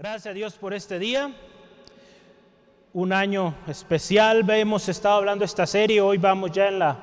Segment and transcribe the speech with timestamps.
[0.00, 1.32] Gracias a Dios por este día,
[2.92, 4.48] un año especial.
[4.48, 6.96] Hemos estado hablando esta serie, hoy vamos ya en la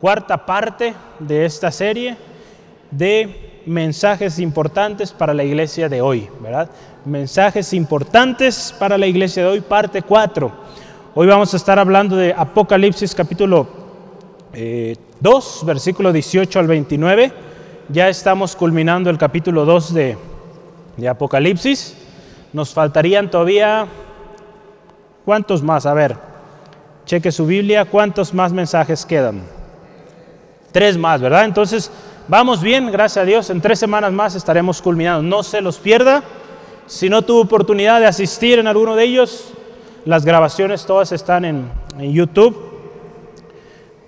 [0.00, 2.16] cuarta parte de esta serie
[2.90, 6.70] de mensajes importantes para la iglesia de hoy, ¿verdad?
[7.04, 10.50] Mensajes importantes para la iglesia de hoy, parte 4.
[11.16, 13.68] Hoy vamos a estar hablando de Apocalipsis capítulo
[14.54, 14.96] 2, eh,
[15.66, 17.30] versículo 18 al 29.
[17.90, 20.16] Ya estamos culminando el capítulo 2 de,
[20.96, 21.97] de Apocalipsis.
[22.52, 23.86] Nos faltarían todavía,
[25.24, 25.84] ¿cuántos más?
[25.84, 26.16] A ver,
[27.04, 29.42] cheque su Biblia, ¿cuántos más mensajes quedan?
[30.72, 31.44] Tres más, ¿verdad?
[31.44, 31.90] Entonces,
[32.26, 33.50] vamos bien, gracias a Dios.
[33.50, 35.22] En tres semanas más estaremos culminando.
[35.22, 36.22] No se los pierda.
[36.86, 39.52] Si no tuvo oportunidad de asistir en alguno de ellos,
[40.06, 42.56] las grabaciones todas están en, en YouTube.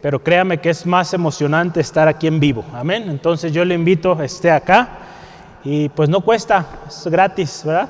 [0.00, 2.64] Pero créame que es más emocionante estar aquí en vivo.
[2.74, 3.04] Amén.
[3.08, 4.88] Entonces yo le invito, esté acá.
[5.62, 7.88] Y pues no cuesta, es gratis, ¿verdad?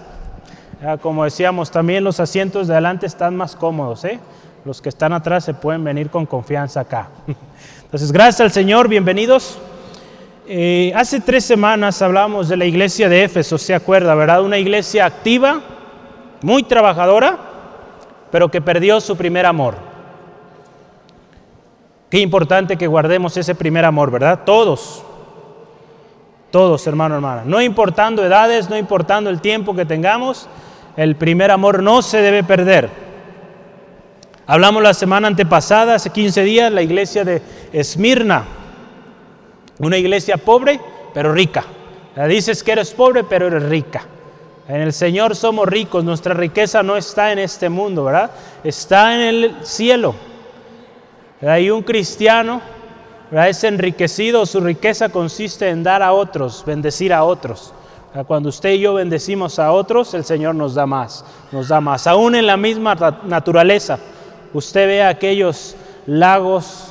[1.02, 4.18] Como decíamos, también los asientos de adelante están más cómodos, ¿eh?
[4.64, 7.08] Los que están atrás se pueden venir con confianza acá.
[7.84, 9.58] Entonces, gracias al Señor, bienvenidos.
[10.46, 14.42] Eh, hace tres semanas hablamos de la iglesia de Éfeso, ¿se acuerda, verdad?
[14.42, 15.60] Una iglesia activa,
[16.42, 17.38] muy trabajadora,
[18.30, 19.76] pero que perdió su primer amor.
[22.08, 24.40] Qué importante que guardemos ese primer amor, ¿verdad?
[24.44, 25.04] Todos,
[26.50, 27.42] todos, hermano, hermana.
[27.44, 30.48] No importando edades, no importando el tiempo que tengamos,
[30.96, 32.90] el primer amor no se debe perder.
[34.46, 37.40] Hablamos la semana antepasada, hace 15 días, la iglesia de
[37.72, 38.44] Esmirna,
[39.78, 40.80] una iglesia pobre
[41.14, 41.64] pero rica.
[42.28, 44.02] Dices que eres pobre pero eres rica.
[44.68, 48.30] En el Señor somos ricos, nuestra riqueza no está en este mundo, ¿verdad?
[48.62, 50.14] Está en el cielo.
[51.42, 52.60] Hay un cristiano,
[53.30, 53.48] ¿verdad?
[53.48, 57.72] es enriquecido, su riqueza consiste en dar a otros, bendecir a otros.
[58.26, 62.08] Cuando usted y yo bendecimos a otros, el Señor nos da más, nos da más.
[62.08, 64.00] Aún en la misma naturaleza,
[64.52, 66.88] usted ve aquellos lagos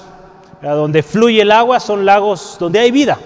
[0.62, 3.18] donde fluye el agua, son lagos donde hay vida.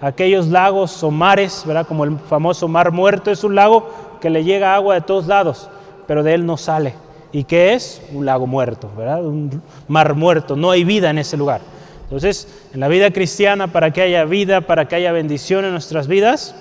[0.00, 1.86] Aquellos lagos o mares, ¿verdad?
[1.86, 3.90] como el famoso mar muerto, es un lago
[4.20, 5.68] que le llega agua de todos lados,
[6.06, 6.94] pero de él no sale.
[7.32, 8.02] ¿Y qué es?
[8.12, 9.24] Un lago muerto, ¿verdad?
[9.24, 11.60] un mar muerto, no hay vida en ese lugar.
[12.04, 16.06] Entonces, en la vida cristiana, para que haya vida, para que haya bendición en nuestras
[16.06, 16.54] vidas,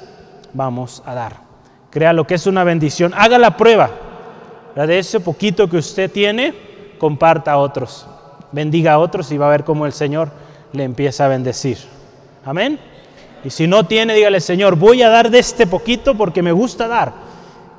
[0.55, 1.33] vamos a dar.
[1.91, 3.13] Crea lo que es una bendición.
[3.16, 3.91] Haga la prueba.
[4.75, 6.53] De ese poquito que usted tiene,
[6.97, 8.07] comparta a otros.
[8.51, 10.29] Bendiga a otros y va a ver cómo el Señor
[10.73, 11.77] le empieza a bendecir.
[12.43, 12.79] Amén.
[13.43, 16.87] Y si no tiene, dígale, Señor, voy a dar de este poquito porque me gusta
[16.87, 17.13] dar.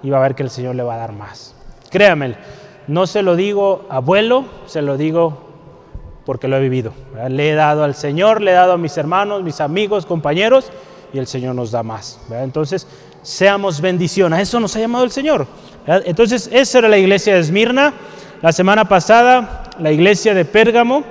[0.02, 1.54] Y va a ver que el Señor le va a dar más.
[1.90, 2.36] Créame,
[2.86, 5.44] no se lo digo abuelo, se lo digo
[6.24, 6.92] porque lo he vivido.
[7.28, 10.70] Le he dado al Señor, le he dado a mis hermanos, mis amigos, compañeros
[11.12, 12.20] y el Señor nos da más.
[12.30, 12.86] Entonces,
[13.22, 14.32] seamos bendición.
[14.32, 15.46] A eso nos ha llamado el Señor.
[15.86, 17.92] Entonces, esa era la iglesia de Esmirna.
[18.42, 21.04] La semana pasada, la iglesia de Pérgamo,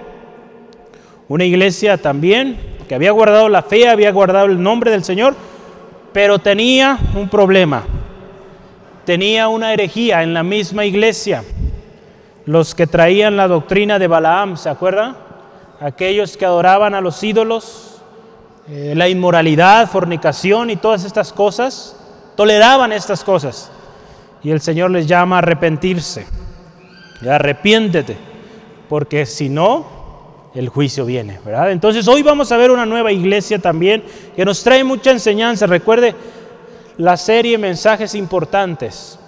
[1.28, 5.36] una iglesia también que había guardado la fe, había guardado el nombre del Señor,
[6.14, 7.84] pero tenía un problema.
[9.06, 11.44] Tenía una herejía en la misma iglesia.
[12.46, 15.18] Los que traían la doctrina de Balaam, ¿se acuerdan?
[15.80, 17.85] Aquellos que adoraban a los ídolos,
[18.68, 21.96] eh, la inmoralidad, fornicación y todas estas cosas,
[22.36, 23.72] toleraban estas cosas.
[24.42, 26.26] Y el Señor les llama a arrepentirse.
[27.22, 28.18] Y arrepiéntete,
[28.90, 29.86] porque si no,
[30.56, 31.72] el juicio viene, ¿verdad?
[31.72, 34.04] Entonces hoy vamos a ver una nueva iglesia también
[34.36, 35.68] que nos trae mucha enseñanza.
[35.68, 36.16] Recuerde
[36.98, 39.20] la serie Mensajes Importantes.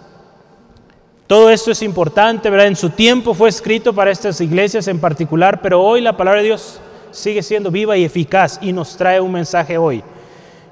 [1.27, 2.67] Todo esto es importante, ¿verdad?
[2.67, 6.47] En su tiempo fue escrito para estas iglesias en particular, pero hoy la palabra de
[6.47, 6.79] Dios
[7.17, 10.03] sigue siendo viva y eficaz y nos trae un mensaje hoy.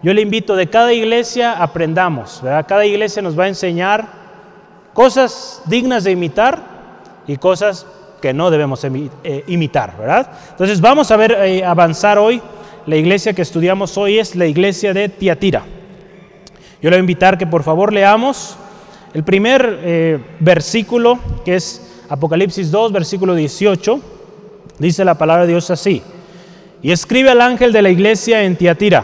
[0.01, 2.65] Yo le invito de cada iglesia aprendamos, ¿verdad?
[2.67, 4.07] Cada iglesia nos va a enseñar
[4.93, 6.61] cosas dignas de imitar
[7.27, 7.87] y cosas
[8.21, 10.29] que no debemos eh, imitar, ¿verdad?
[10.51, 12.41] Entonces vamos a ver eh, avanzar hoy.
[12.85, 15.63] La iglesia que estudiamos hoy es la iglesia de Tiatira.
[16.81, 18.57] Yo le voy a invitar que por favor leamos
[19.15, 23.99] el primer eh, versículo, que es Apocalipsis 2, versículo 18.
[24.77, 26.03] Dice la palabra de Dios así.
[26.85, 29.03] Y escribe al ángel de la iglesia en Tiatira,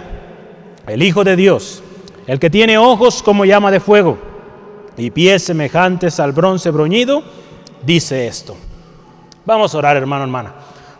[0.85, 1.81] el Hijo de Dios,
[2.27, 4.19] el que tiene ojos como llama de fuego
[4.97, 7.23] y pies semejantes al bronce broñido,
[7.81, 8.55] dice esto.
[9.47, 10.53] Vamos a orar, hermano, hermana.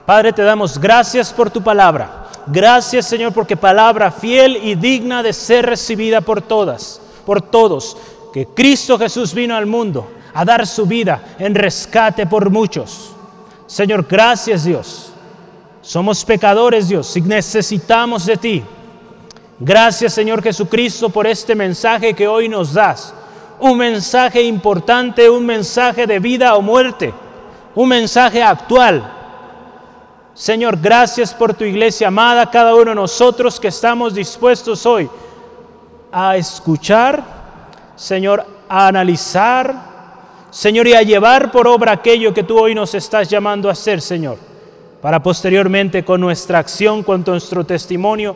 [0.08, 2.26] Padre, te damos gracias por tu palabra.
[2.48, 7.96] Gracias, Señor, porque palabra fiel y digna de ser recibida por todas, por todos,
[8.34, 13.12] que Cristo Jesús vino al mundo a dar su vida en rescate por muchos.
[13.68, 15.11] Señor, gracias Dios
[15.82, 18.64] somos pecadores, Dios, y necesitamos de ti.
[19.60, 23.14] Gracias, Señor Jesucristo, por este mensaje que hoy nos das.
[23.62, 27.14] un mensaje importante, un mensaje de vida o muerte,
[27.76, 29.04] un mensaje actual.
[30.34, 35.08] Señor, gracias por tu iglesia amada, cada uno de nosotros que estamos dispuestos hoy
[36.12, 37.24] a escuchar,
[37.96, 39.76] Señor, a analizar,
[40.50, 44.02] Señor, y a llevar por obra aquello que tú hoy nos estás llamando a hacer,
[44.02, 44.38] Señor,
[45.02, 48.36] para posteriormente con nuestra acción, con nuestro testimonio,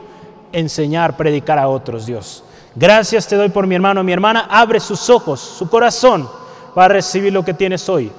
[0.52, 2.44] enseñar, predicar a otros, Dios.
[2.74, 6.28] Gracias te doy por mi hermano, mi hermana, abre sus ojos, su corazón,
[6.74, 8.12] para recibir lo que tienes hoy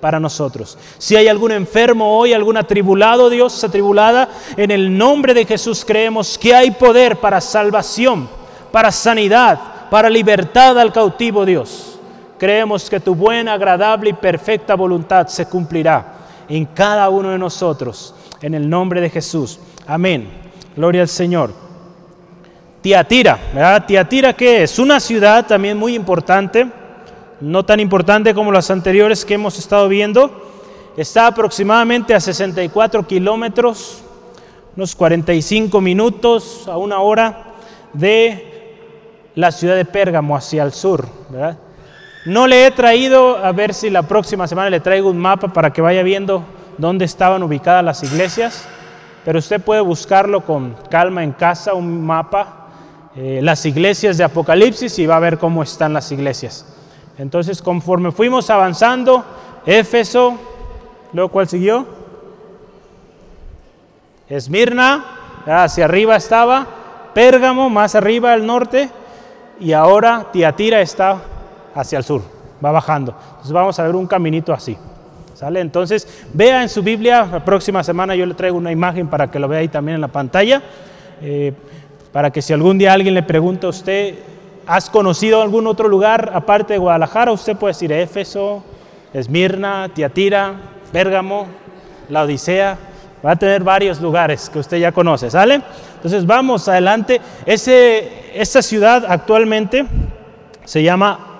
[0.00, 0.76] para nosotros.
[0.98, 6.36] Si hay algún enfermo hoy, algún atribulado, Dios, atribulada, en el nombre de Jesús creemos
[6.36, 8.28] que hay poder para salvación,
[8.70, 9.58] para sanidad,
[9.90, 11.98] para libertad al cautivo, Dios.
[12.38, 18.14] Creemos que tu buena, agradable y perfecta voluntad se cumplirá en cada uno de nosotros,
[18.40, 19.58] en el nombre de Jesús.
[19.86, 20.28] Amén.
[20.76, 21.52] Gloria al Señor.
[22.82, 23.86] Tiatira, ¿verdad?
[23.86, 26.66] Tiatira que es una ciudad también muy importante,
[27.40, 30.42] no tan importante como las anteriores que hemos estado viendo.
[30.96, 34.02] Está aproximadamente a 64 kilómetros,
[34.76, 37.54] unos 45 minutos a una hora
[37.92, 38.76] de
[39.34, 41.08] la ciudad de Pérgamo hacia el sur.
[41.30, 41.58] ¿verdad?
[42.24, 45.72] No le he traído, a ver si la próxima semana le traigo un mapa para
[45.74, 46.42] que vaya viendo
[46.78, 48.66] dónde estaban ubicadas las iglesias,
[49.26, 52.68] pero usted puede buscarlo con calma en casa, un mapa,
[53.14, 56.66] eh, las iglesias de Apocalipsis y va a ver cómo están las iglesias.
[57.18, 59.22] Entonces, conforme fuimos avanzando,
[59.66, 60.38] Éfeso,
[61.12, 61.86] luego cuál siguió?
[64.30, 65.04] Esmirna,
[65.46, 66.66] hacia arriba estaba,
[67.12, 68.88] Pérgamo, más arriba al norte,
[69.60, 71.18] y ahora Tiatira está
[71.74, 72.22] hacia el sur,
[72.64, 73.14] va bajando.
[73.30, 74.76] Entonces vamos a ver un caminito así.
[75.34, 75.60] ¿Sale?
[75.60, 79.40] Entonces, vea en su Biblia, la próxima semana yo le traigo una imagen para que
[79.40, 80.62] lo vea ahí también en la pantalla,
[81.20, 81.52] eh,
[82.12, 84.14] para que si algún día alguien le pregunta a usted,
[84.64, 87.32] ¿has conocido algún otro lugar aparte de Guadalajara?
[87.32, 88.62] Usted puede decir Éfeso,
[89.12, 90.54] Esmirna, Tiatira,
[90.92, 91.48] Pérgamo,
[92.08, 92.78] la Odisea,
[93.24, 95.62] va a tener varios lugares que usted ya conoce, ¿sale?
[95.96, 97.20] Entonces vamos adelante.
[97.46, 99.86] Ese, esta ciudad actualmente
[100.64, 101.33] se llama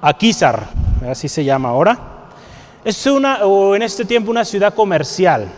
[0.00, 0.68] Aquízar,
[1.10, 1.98] así se llama ahora.
[2.84, 5.48] Es una, o en este tiempo una ciudad comercial,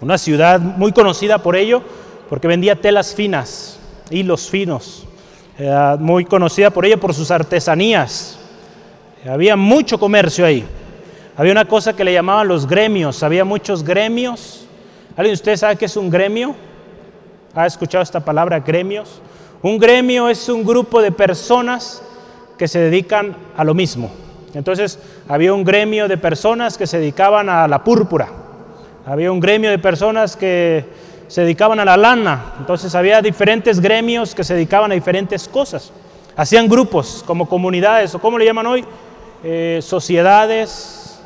[0.00, 1.82] una ciudad muy conocida por ello,
[2.28, 3.78] porque vendía telas finas,
[4.10, 5.06] hilos finos,
[6.00, 8.38] muy conocida por ello por sus artesanías.
[9.26, 10.66] Había mucho comercio ahí.
[11.36, 14.66] Había una cosa que le llamaban los gremios, había muchos gremios.
[15.16, 16.56] ¿Alguien de ustedes sabe qué es un gremio?
[17.54, 19.20] ¿Ha escuchado esta palabra, gremios?
[19.62, 22.02] Un gremio es un grupo de personas
[22.58, 24.10] que se dedican a lo mismo.
[24.54, 24.98] Entonces
[25.28, 28.28] había un gremio de personas que se dedicaban a la púrpura,
[29.06, 30.84] había un gremio de personas que
[31.28, 35.92] se dedicaban a la lana, entonces había diferentes gremios que se dedicaban a diferentes cosas.
[36.36, 38.84] Hacían grupos como comunidades, o como le llaman hoy,
[39.42, 41.18] eh, sociedades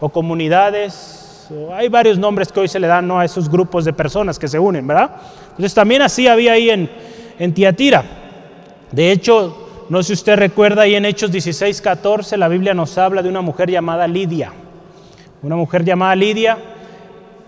[0.00, 1.48] o comunidades.
[1.74, 3.18] Hay varios nombres que hoy se le dan ¿no?
[3.18, 5.10] a esos grupos de personas que se unen, ¿verdad?
[5.50, 6.90] Entonces también así había ahí en,
[7.38, 8.04] en Tiatira.
[8.90, 12.98] De hecho, no sé si usted recuerda ahí en Hechos 16, 14, la Biblia nos
[12.98, 14.52] habla de una mujer llamada Lidia.
[15.42, 16.58] Una mujer llamada Lidia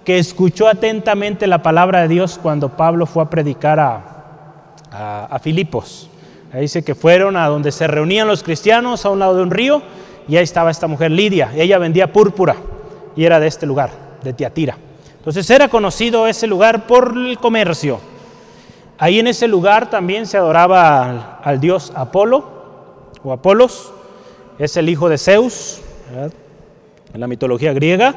[0.04, 6.08] que escuchó atentamente la palabra de Dios cuando Pablo fue a predicar a, a, Filipos.
[6.54, 9.82] Dice que fueron a donde se reunían los cristianos a un lado de un río
[10.26, 11.50] y ahí estaba esta mujer Lidia.
[11.54, 12.56] Ella vendía púrpura
[13.16, 13.90] y era de este lugar,
[14.22, 14.78] de Tiatira.
[15.18, 18.00] Entonces era conocido ese lugar por el comercio.
[19.02, 22.44] Ahí en ese lugar también se adoraba al, dios Apolo
[23.24, 23.94] o Apolos,
[24.58, 25.80] es el hijo de Zeus,
[27.14, 28.14] en la mitología griega.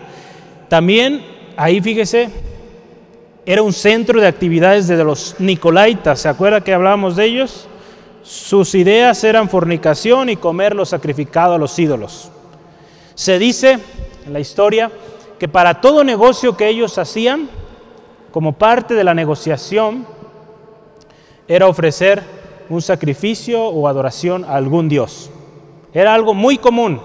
[0.68, 1.26] También
[1.56, 2.30] ahí fíjese,
[3.46, 7.66] era un centro de actividades de los Nicolaitas, ¿se acuerda que hablábamos de ellos?
[8.22, 12.30] Sus ideas eran fornicación y comer lo sacrificado a los ídolos.
[13.16, 13.80] Se dice
[14.26, 14.92] en la historia
[15.40, 17.48] que para todo negocio que ellos hacían,
[18.32, 20.06] como parte de la negociación,
[21.48, 22.24] era ofrecer
[22.70, 25.30] un sacrificio o adoración a algún dios.
[25.94, 27.00] Era algo muy común,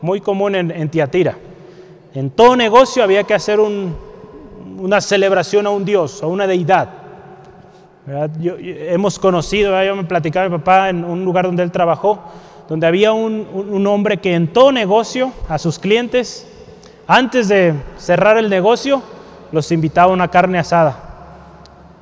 [0.00, 1.36] muy común en, Tiatira.
[2.14, 6.88] En todo negocio había que hacer una celebración a un dios, a una deidad.
[8.06, 12.20] hemos conocido, yo me platicaba mi papá en un lugar donde él trabajó,
[12.68, 16.46] donde había un, un hombre que en todo negocio a sus clientes,
[17.06, 19.02] antes de cerrar el negocio,
[19.50, 21.13] los invitaba a una carne asada.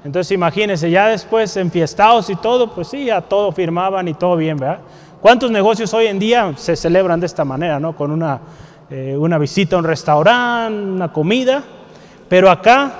[0.04, 4.56] Entonces imagínense, ya después enfiestados y todo, pues sí, ya todo firmaban y todo bien,
[4.56, 4.80] ¿verdad?
[5.20, 7.94] ¿Cuántos negocios hoy en día se celebran de esta manera, ¿no?
[7.94, 8.40] Con una,
[8.90, 11.62] eh, una visita a un restaurante, una comida,
[12.28, 12.92] pero acá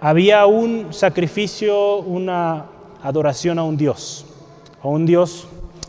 [0.00, 2.66] había un sacrificio, una
[3.02, 4.26] adoración a un Dios,
[4.82, 5.48] a un Dios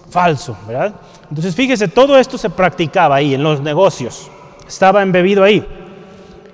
[0.10, 0.94] falso, ¿verdad?
[1.30, 4.32] Entonces fíjese, todo esto se practicaba ahí, en los negocios,
[4.66, 5.66] estaba embebido ahí.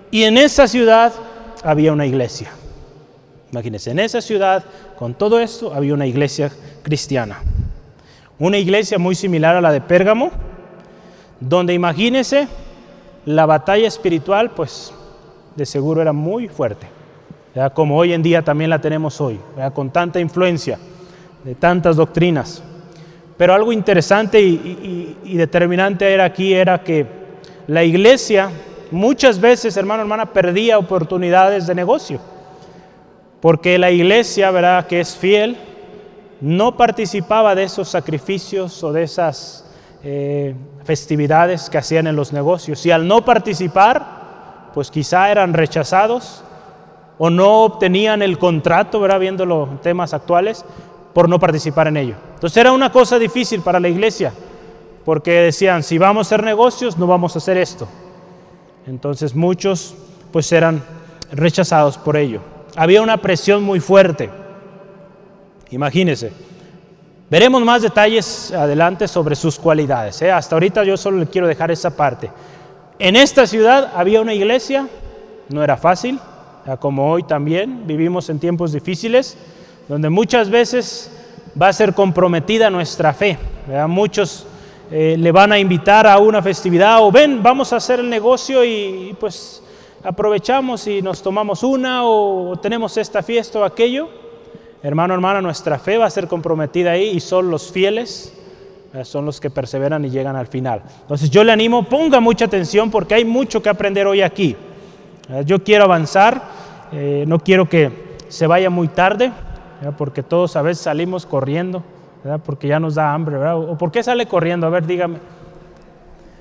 [0.10, 1.14] Y en esa ciudad
[1.64, 2.52] había una iglesia.
[3.52, 4.64] Imagínense, en esa ciudad,
[4.98, 6.52] con todo esto, había una iglesia
[6.84, 7.42] cristiana.
[8.38, 10.32] Una iglesia muy similar a la de Pérgamo,
[11.40, 12.48] donde imagínense,
[13.26, 14.94] la batalla espiritual, pues
[15.56, 16.88] de seguro era muy fuerte,
[17.74, 19.40] como hoy en día también la tenemos hoy,
[19.74, 20.78] con tanta influencia
[21.44, 22.62] de tantas doctrinas.
[23.38, 27.06] Pero algo interesante y, determinante era aquí era que
[27.68, 28.50] la iglesia
[28.92, 32.20] muchas veces, hermano, hermana, perdía oportunidades de negocio.
[33.46, 35.56] Porque la iglesia, ¿verdad?, que es fiel,
[36.42, 39.70] no participaba de esos sacrificios o de esas
[40.04, 42.84] eh, festividades que hacían en los negocios.
[42.88, 46.44] Y al no participar, pues quizá eran rechazados
[47.20, 50.66] o no obtenían el contrato, ¿verdad?, viendo los temas actuales,
[51.14, 52.16] por no participar en ello.
[52.34, 54.34] Entonces era una cosa difícil para la iglesia,
[55.06, 57.88] porque decían, si vamos a hacer negocios, no vamos a hacer esto.
[58.88, 59.94] Entonces muchos
[60.32, 60.84] pues eran
[61.32, 62.55] rechazados por ello.
[62.76, 64.30] Había una presión muy fuerte.
[65.72, 66.32] Imagínense.
[67.30, 70.22] Veremos más detalles adelante sobre sus cualidades.
[70.22, 70.32] ¿eh?
[70.32, 72.30] Hasta ahorita yo solo le quiero dejar esa parte.
[73.00, 74.88] En esta ciudad había una iglesia,
[75.50, 76.20] no era fácil,
[76.80, 79.38] como hoy también, vivimos en tiempos difíciles
[79.88, 81.12] donde muchas veces
[81.60, 83.38] va a ser comprometida nuestra fe.
[83.88, 84.48] Muchos
[84.92, 88.64] eh, le van a invitar a una festividad o ven, vamos a hacer el negocio
[88.64, 89.62] y, pues
[90.06, 94.08] aprovechamos y nos tomamos una o tenemos esta fiesta o aquello.
[94.84, 98.32] Hermano, hermana, nuestra fe va a ser comprometida ahí y son los fieles,
[99.04, 100.84] son los que perseveran y llegan al final.
[101.02, 104.56] Entonces yo le animo, ponga mucha atención porque hay mucho que aprender hoy aquí.
[105.46, 106.44] Yo quiero avanzar,
[106.92, 109.32] eh, no quiero que se vaya muy tarde
[109.98, 111.82] porque todos a veces salimos corriendo,
[112.46, 114.68] porque ya nos da hambre, ¿O por qué sale corriendo?
[114.68, 115.18] A ver, dígame.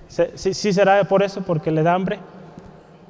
[0.06, 2.18] ¿Sí, sí será por eso, porque le da hambre?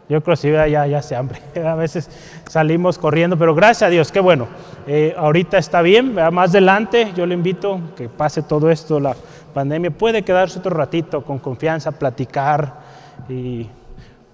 [0.08, 1.40] Yo creo que sí, ya, ya hace hambre.
[1.66, 2.10] A veces
[2.48, 4.46] salimos corriendo, pero gracias a Dios, qué bueno.
[4.86, 9.16] Eh, ahorita está bien, más adelante yo le invito que pase todo esto, la
[9.54, 12.80] pandemia, puede quedarse otro ratito con confianza, platicar
[13.28, 13.66] y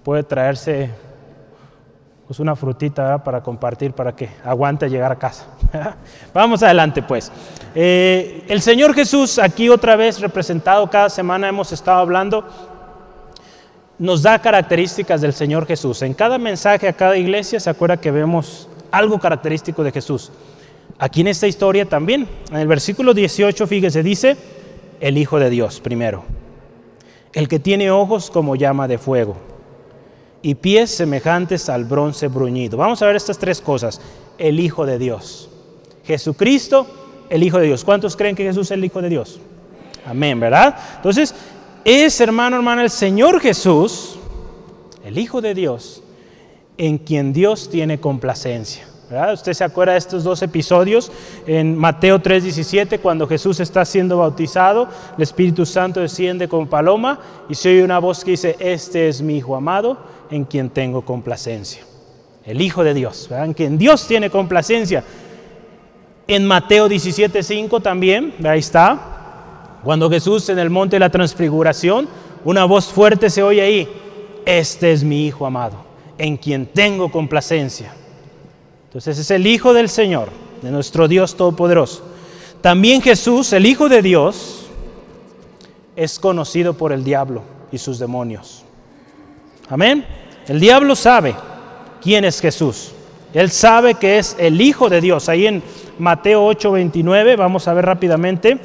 [0.03, 0.89] puede traerse
[2.27, 5.45] pues una frutita para compartir, para que aguante llegar a casa.
[6.33, 7.31] Vamos adelante pues.
[7.75, 12.45] Eh, el Señor Jesús, aquí otra vez representado, cada semana hemos estado hablando,
[14.01, 16.01] nos da características del Señor Jesús.
[16.01, 20.31] En cada mensaje a cada iglesia se acuerda que vemos algo característico de Jesús.
[20.97, 24.37] Aquí en esta historia también, en el versículo 18, fíjese, dice,
[24.99, 26.23] el Hijo de Dios primero,
[27.33, 29.37] el que tiene ojos como llama de fuego
[30.41, 32.77] y pies semejantes al bronce bruñido.
[32.77, 34.01] Vamos a ver estas tres cosas.
[34.39, 35.51] El Hijo de Dios.
[36.05, 36.87] Jesucristo,
[37.29, 37.83] el Hijo de Dios.
[37.83, 39.39] ¿Cuántos creen que Jesús es el Hijo de Dios?
[40.07, 40.75] Amén, ¿verdad?
[40.95, 41.35] Entonces,
[41.85, 44.17] es hermano, hermana, el Señor Jesús,
[45.03, 46.03] el Hijo de Dios,
[46.77, 48.87] en quien Dios tiene complacencia.
[49.33, 51.11] Usted se acuerda de estos dos episodios
[51.45, 57.19] en Mateo 3:17, cuando Jesús está siendo bautizado, el Espíritu Santo desciende con paloma
[57.49, 59.97] y se oye una voz que dice, este es mi Hijo amado,
[60.29, 61.83] en quien tengo complacencia.
[62.45, 65.03] El Hijo de Dios, en quien Dios tiene complacencia.
[66.25, 69.20] En Mateo 17:5 también, ahí está,
[69.83, 72.07] cuando Jesús en el monte de la transfiguración,
[72.43, 73.87] una voz fuerte se oye ahí,
[74.45, 75.77] este es mi Hijo amado,
[76.17, 77.93] en quien tengo complacencia.
[78.87, 80.29] Entonces es el Hijo del Señor,
[80.61, 82.03] de nuestro Dios Todopoderoso.
[82.61, 84.65] También Jesús, el Hijo de Dios,
[85.95, 88.63] es conocido por el diablo y sus demonios.
[89.69, 90.05] Amén.
[90.47, 91.35] El diablo sabe
[92.01, 92.91] quién es Jesús.
[93.33, 95.29] Él sabe que es el Hijo de Dios.
[95.29, 95.63] Ahí en
[95.97, 98.59] Mateo 8, 29, vamos a ver rápidamente.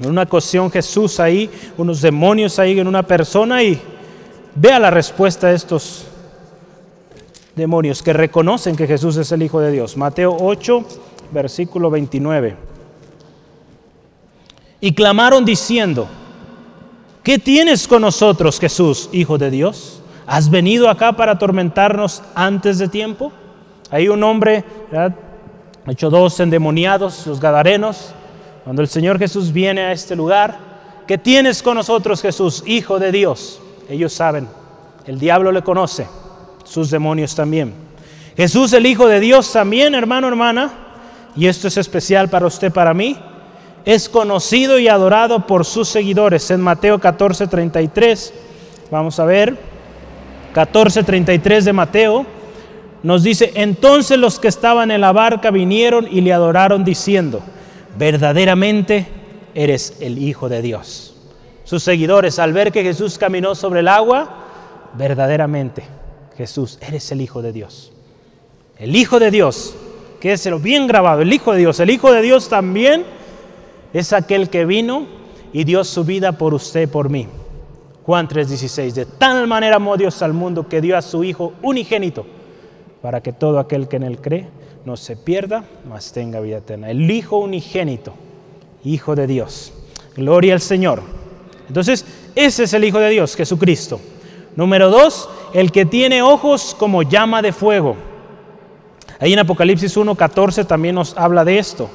[0.00, 3.80] En una ocasión Jesús ahí, unos demonios ahí en una persona y
[4.54, 6.06] vea la respuesta de estos
[7.54, 9.96] demonios que reconocen que Jesús es el Hijo de Dios.
[9.96, 10.84] Mateo 8,
[11.32, 12.56] versículo 29.
[14.80, 16.08] Y clamaron diciendo,
[17.22, 20.02] ¿qué tienes con nosotros, Jesús, Hijo de Dios?
[20.26, 23.32] ¿Has venido acá para atormentarnos antes de tiempo?
[23.90, 25.14] Hay un hombre, ¿verdad?
[25.86, 28.14] hecho dos endemoniados, los gadarenos,
[28.64, 30.58] cuando el Señor Jesús viene a este lugar,
[31.06, 33.60] ¿qué tienes con nosotros, Jesús, Hijo de Dios?
[33.88, 34.48] Ellos saben,
[35.06, 36.06] el diablo le conoce
[36.64, 37.74] sus demonios también.
[38.36, 40.72] Jesús, el Hijo de Dios, también, hermano, hermana,
[41.34, 43.18] y esto es especial para usted, para mí,
[43.84, 46.50] es conocido y adorado por sus seguidores.
[46.50, 48.32] En Mateo 14, 33,
[48.90, 49.56] vamos a ver,
[50.54, 52.26] 14, 33 de Mateo,
[53.02, 57.42] nos dice, entonces los que estaban en la barca vinieron y le adoraron diciendo,
[57.98, 59.06] verdaderamente
[59.54, 61.14] eres el Hijo de Dios.
[61.64, 64.38] Sus seguidores, al ver que Jesús caminó sobre el agua,
[64.94, 65.84] verdaderamente,
[66.36, 67.92] Jesús, eres el Hijo de Dios.
[68.78, 69.74] El Hijo de Dios,
[70.20, 71.80] que es lo bien grabado, el Hijo de Dios.
[71.80, 73.04] El Hijo de Dios también
[73.92, 75.06] es aquel que vino
[75.52, 77.28] y dio su vida por usted, por mí.
[78.04, 82.26] Juan 3:16, de tal manera amó Dios al mundo que dio a su Hijo unigénito,
[83.02, 84.46] para que todo aquel que en él cree
[84.84, 86.90] no se pierda, mas tenga vida eterna.
[86.90, 88.14] El Hijo unigénito,
[88.84, 89.72] Hijo de Dios.
[90.16, 91.02] Gloria al Señor.
[91.68, 92.04] Entonces,
[92.34, 94.00] ese es el Hijo de Dios, Jesucristo.
[94.56, 97.96] Número dos, el que tiene ojos como llama de fuego.
[99.18, 101.88] Ahí en Apocalipsis 1.14 también nos habla de esto.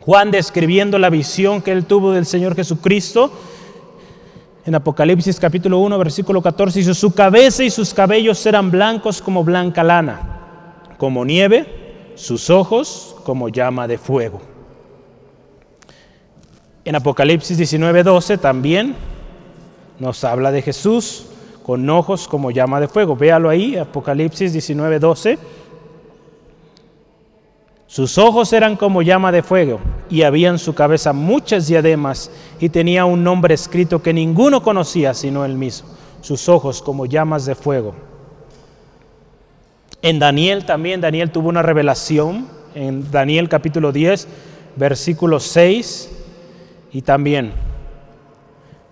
[0.00, 3.32] Juan describiendo la visión que él tuvo del Señor Jesucristo,
[4.64, 9.42] en Apocalipsis capítulo 1, versículo 14, dice, su cabeza y sus cabellos eran blancos como
[9.42, 10.20] blanca lana,
[10.98, 14.40] como nieve, sus ojos como llama de fuego.
[16.84, 18.94] En Apocalipsis 19, 12 también
[19.98, 21.26] nos habla de Jesús
[21.62, 23.16] con ojos como llama de fuego.
[23.16, 25.38] Véalo ahí, Apocalipsis 19, 12.
[27.92, 32.70] Sus ojos eran como llama de fuego y había en su cabeza muchas diademas y
[32.70, 35.90] tenía un nombre escrito que ninguno conocía sino él mismo.
[36.22, 37.94] Sus ojos como llamas de fuego.
[40.00, 44.26] En Daniel también, Daniel tuvo una revelación en Daniel capítulo 10,
[44.76, 46.10] versículo 6
[46.92, 47.52] y también.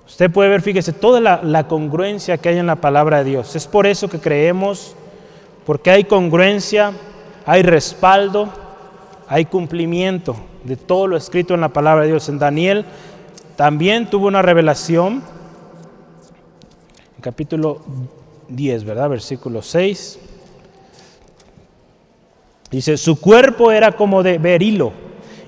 [0.07, 3.57] Usted puede ver, fíjese, toda la, la congruencia que hay en la palabra de Dios.
[3.57, 4.95] Es por eso que creemos,
[5.65, 6.93] porque hay congruencia,
[7.47, 8.69] hay respaldo
[9.31, 10.35] hay cumplimiento
[10.65, 12.29] de todo lo escrito en la palabra de Dios.
[12.29, 12.85] En Daniel
[13.55, 15.23] también tuvo una revelación,
[17.15, 17.81] en capítulo
[18.49, 19.09] 10, ¿verdad?
[19.09, 20.19] Versículo 6.
[22.73, 24.91] Dice, su cuerpo era como de berilo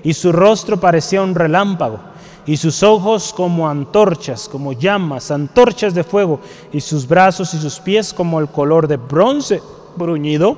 [0.01, 1.99] y su rostro parecía un relámpago
[2.45, 6.39] y sus ojos como antorchas, como llamas, antorchas de fuego
[6.71, 9.61] y sus brazos y sus pies como el color de bronce
[9.97, 10.55] bruñido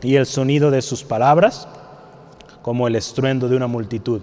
[0.00, 1.66] y el sonido de sus palabras
[2.66, 4.20] como el estruendo de una multitud.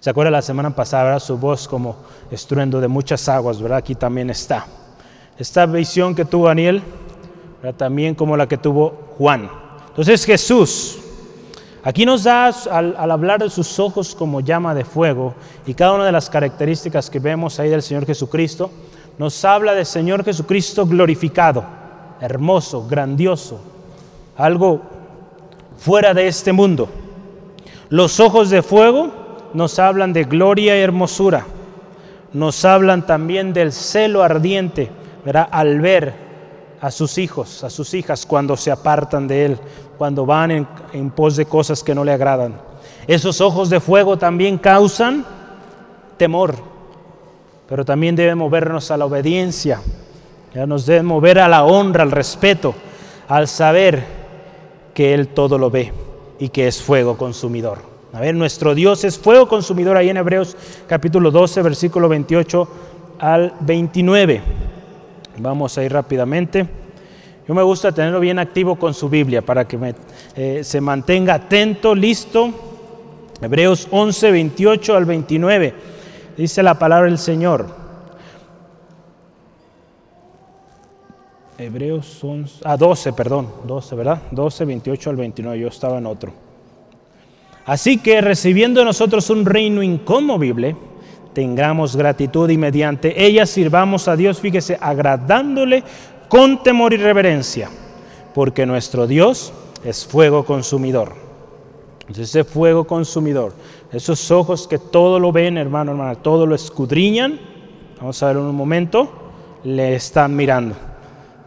[0.00, 1.94] ¿Se acuerda la semana pasada, su voz como
[2.28, 3.78] estruendo de muchas aguas, ¿verdad?
[3.78, 4.66] Aquí también está.
[5.38, 6.82] Esta visión que tuvo Daniel,
[7.76, 9.48] también como la que tuvo Juan.
[9.90, 10.98] Entonces Jesús,
[11.84, 15.92] aquí nos da, al, al, hablar de sus ojos como llama de fuego, y cada
[15.92, 18.72] una de las características que vemos ahí del Señor Jesucristo,
[19.18, 21.62] nos habla del Señor Jesucristo glorificado,
[22.20, 23.60] hermoso, grandioso,
[24.36, 24.80] algo
[25.78, 26.88] fuera de este mundo.
[27.90, 29.10] Los ojos de fuego
[29.52, 31.44] nos hablan de gloria y hermosura.
[32.32, 34.88] Nos hablan también del celo ardiente,
[35.24, 35.48] ¿verdad?
[35.50, 36.14] Al ver
[36.80, 39.58] a sus hijos, a sus hijas cuando se apartan de Él,
[39.98, 42.54] cuando van en, en pos de cosas que no le agradan.
[43.08, 45.26] Esos ojos de fuego también causan
[46.16, 46.54] temor,
[47.68, 49.80] pero también deben movernos a la obediencia,
[50.54, 52.72] ya nos deben mover a la honra, al respeto,
[53.26, 54.04] al saber
[54.94, 55.92] que Él todo lo ve
[56.40, 57.78] y que es fuego consumidor.
[58.12, 60.56] A ver, nuestro Dios es fuego consumidor ahí en Hebreos
[60.88, 62.68] capítulo 12, versículo 28
[63.20, 64.40] al 29.
[65.38, 66.66] Vamos a ir rápidamente.
[67.46, 69.94] Yo me gusta tenerlo bien activo con su Biblia para que
[70.34, 72.50] eh, se mantenga atento, listo.
[73.40, 75.74] Hebreos 11, 28 al 29.
[76.36, 77.79] Dice la palabra del Señor.
[81.60, 84.22] Hebreos 11, ah, 12, perdón, 12, ¿verdad?
[84.30, 86.32] 12, 28 al 29, yo estaba en otro.
[87.66, 90.74] Así que recibiendo nosotros un reino inconmovible,
[91.34, 95.84] tengamos gratitud y mediante ella sirvamos a Dios, fíjese, agradándole
[96.28, 97.68] con temor y reverencia,
[98.34, 99.52] porque nuestro Dios
[99.84, 101.12] es fuego consumidor.
[102.08, 103.52] Ese fuego consumidor,
[103.92, 107.38] esos ojos que todo lo ven, hermano, hermana, todo lo escudriñan,
[107.98, 109.10] vamos a ver en un momento,
[109.62, 110.89] le están mirando.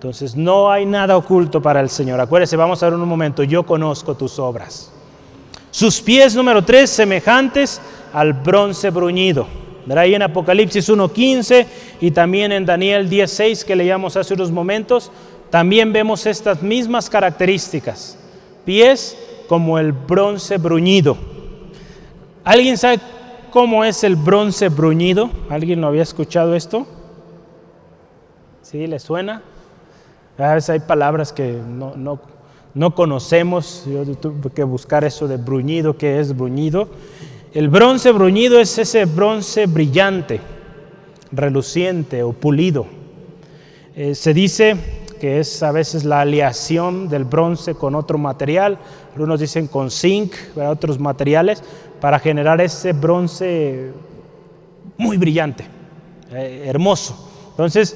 [0.04, 2.20] Entonces no hay nada oculto para el Señor.
[2.20, 4.92] Acuérdese, vamos a ver un momento, yo conozco tus obras.
[5.72, 7.80] Sus pies, número tres, semejantes
[8.12, 9.48] al bronce bruñido.
[9.86, 11.66] Verá ahí en Apocalipsis 1.15
[12.02, 15.10] y también en Daniel 10.6 que leíamos hace unos momentos,
[15.50, 18.18] también vemos estas mismas características.
[18.66, 21.16] Pies como el bronce bruñido.
[22.44, 23.00] ¿Alguien sabe
[23.52, 25.30] cómo es el bronce bruñido?
[25.50, 26.86] ¿Alguien lo había escuchado esto?
[28.64, 28.86] ¿Sí?
[28.86, 29.44] ¿Le suena?
[30.38, 32.20] A veces hay palabras que no, no,
[32.74, 36.90] no conocemos, yo tuve que buscar eso de bruñido, ¿qué es bruñido?
[37.54, 40.42] El bronce bruñido es ese bronce brillante,
[41.32, 42.88] reluciente o pulido.
[43.96, 44.76] Eh, se dice
[45.22, 48.80] que es a veces la aleación del bronce con otro material,
[49.14, 51.62] algunos dicen con zinc, otros materiales,
[52.02, 53.92] para generar ese bronce
[54.98, 55.64] muy brillante,
[56.32, 57.30] eh, hermoso.
[57.52, 57.96] Entonces,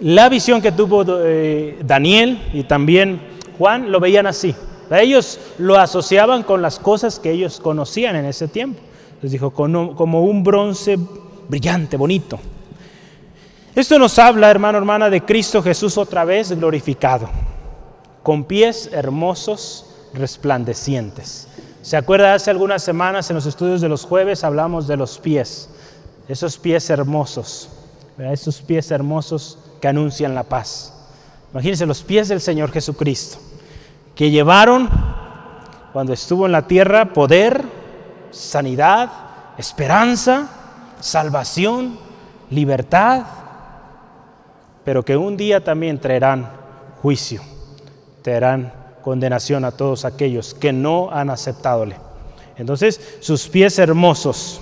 [0.00, 3.20] la visión que tuvo eh, Daniel y también
[3.58, 4.54] Juan lo veían así.
[4.90, 8.80] Ellos lo asociaban con las cosas que ellos conocían en ese tiempo.
[9.22, 10.98] Les dijo, como un bronce
[11.48, 12.38] brillante, bonito.
[13.74, 17.30] Esto nos habla, hermano, hermana, de Cristo Jesús otra vez glorificado,
[18.22, 21.48] con pies hermosos, resplandecientes.
[21.80, 25.70] ¿Se acuerda hace algunas semanas en los estudios de los jueves hablamos de los pies,
[26.28, 27.70] esos pies hermosos,
[28.18, 30.94] esos pies hermosos que anuncian la paz?
[31.50, 33.38] Imagínense los pies del Señor Jesucristo,
[34.14, 34.88] que llevaron
[35.92, 37.64] cuando estuvo en la tierra poder,
[38.30, 39.10] sanidad,
[39.58, 40.48] esperanza,
[41.00, 41.98] salvación,
[42.50, 43.24] libertad,
[44.84, 46.48] pero que un día también traerán
[47.02, 47.42] juicio,
[48.22, 51.96] traerán condenación a todos aquellos que no han aceptadole.
[52.56, 54.60] Entonces, sus pies hermosos.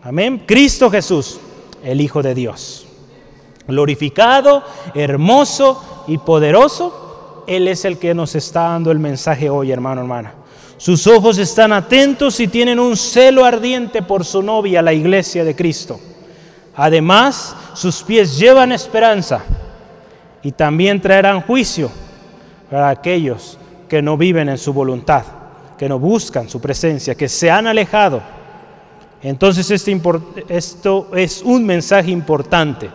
[0.00, 0.44] Amén.
[0.46, 1.40] Cristo Jesús,
[1.82, 2.85] el Hijo de Dios.
[3.66, 4.62] Glorificado,
[4.94, 10.34] hermoso y poderoso, Él es el que nos está dando el mensaje hoy, hermano, hermana.
[10.78, 15.56] Sus ojos están atentos y tienen un celo ardiente por su novia, la iglesia de
[15.56, 15.98] Cristo.
[16.74, 19.42] Además, sus pies llevan esperanza
[20.42, 21.90] y también traerán juicio
[22.70, 25.24] para aquellos que no viven en su voluntad,
[25.78, 28.20] que no buscan su presencia, que se han alejado.
[29.22, 29.98] Entonces este
[30.48, 32.90] esto es un mensaje importante.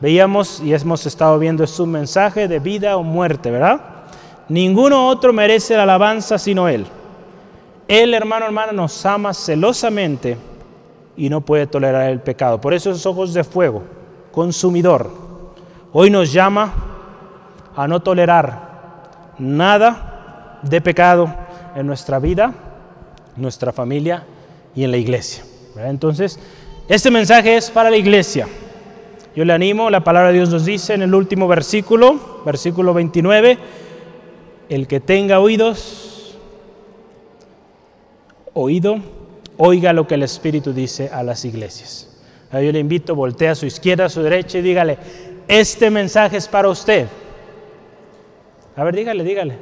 [0.00, 3.80] Veíamos y hemos estado viendo, es un mensaje de vida o muerte, ¿verdad?
[4.48, 6.86] Ninguno otro merece la alabanza sino Él.
[7.88, 10.36] Él, hermano, hermana, nos ama celosamente
[11.16, 12.60] y no puede tolerar el pecado.
[12.60, 13.82] Por eso esos ojos de fuego,
[14.32, 15.10] consumidor,
[15.92, 16.72] hoy nos llama
[17.74, 21.32] a no tolerar nada de pecado
[21.74, 22.52] en nuestra vida,
[23.36, 24.24] nuestra familia
[24.74, 25.44] y en la iglesia.
[25.76, 26.38] Entonces,
[26.88, 28.48] este mensaje es para la iglesia.
[29.36, 33.58] Yo le animo, la palabra de Dios nos dice en el último versículo, versículo 29,
[34.70, 36.38] el que tenga oídos,
[38.54, 38.96] oído,
[39.58, 42.18] oiga lo que el Espíritu dice a las iglesias.
[42.50, 44.96] Yo le invito, voltea a su izquierda, a su derecha y dígale,
[45.46, 47.06] este mensaje es para usted.
[48.74, 49.58] A ver, dígale, dígale.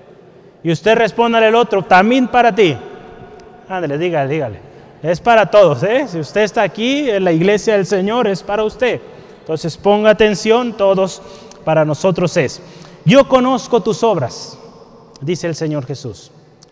[0.63, 2.77] Y usted responda al otro, también para ti.
[3.69, 4.59] Ándale, dígale, dígale.
[5.03, 6.07] Es para todos, ¿eh?
[6.07, 9.01] Si usted está aquí en la iglesia del Señor, es para usted.
[9.45, 11.21] Entonces ponga atención, todos
[11.67, 12.63] para nosotros es.
[13.05, 14.59] Yo conozco tus obras,
[15.21, 16.31] dice el Señor Jesús.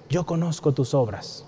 [0.08, 1.44] Yo conozco tus obras.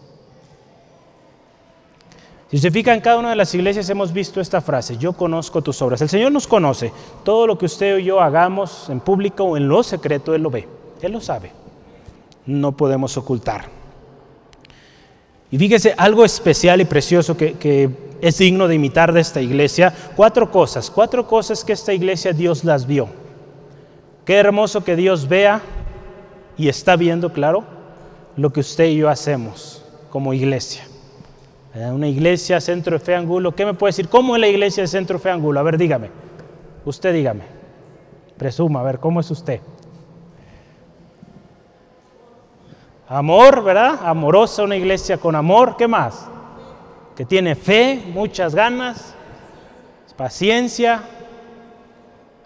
[2.51, 5.63] Si se fija en cada una de las iglesias hemos visto esta frase, yo conozco
[5.63, 6.03] tus obras.
[6.03, 6.93] El Señor nos conoce.
[7.25, 10.51] Todo lo que usted y yo hagamos en público o en lo secreto, Él lo
[10.51, 10.69] ve.
[11.01, 11.53] Él lo sabe.
[12.45, 13.65] No podemos ocultar.
[15.51, 17.91] Y fíjese algo especial y precioso que,
[18.25, 19.93] es digno de imitar de esta iglesia.
[20.17, 23.07] Cuatro cosas, cuatro cosas que esta iglesia Dios las vio.
[24.25, 25.61] Qué hermoso que Dios vea
[26.57, 27.65] y está viendo, claro,
[28.37, 30.85] lo que usted y yo hacemos como iglesia.
[31.75, 33.55] Eh, una iglesia centro de fe angulo.
[33.55, 34.09] ¿Qué me puede decir?
[34.09, 35.61] ¿Cómo es la iglesia de centro fe angulo?
[35.61, 36.09] A ver, dígame.
[36.87, 37.43] Usted dígame.
[38.39, 39.61] Presuma, a ver, ¿cómo es usted?
[43.07, 43.99] Amor, ¿verdad?
[44.03, 45.77] Amorosa, una iglesia con amor.
[45.77, 46.31] ¿Qué más?
[47.17, 49.15] Que tiene fe, muchas ganas,
[50.17, 51.03] paciencia.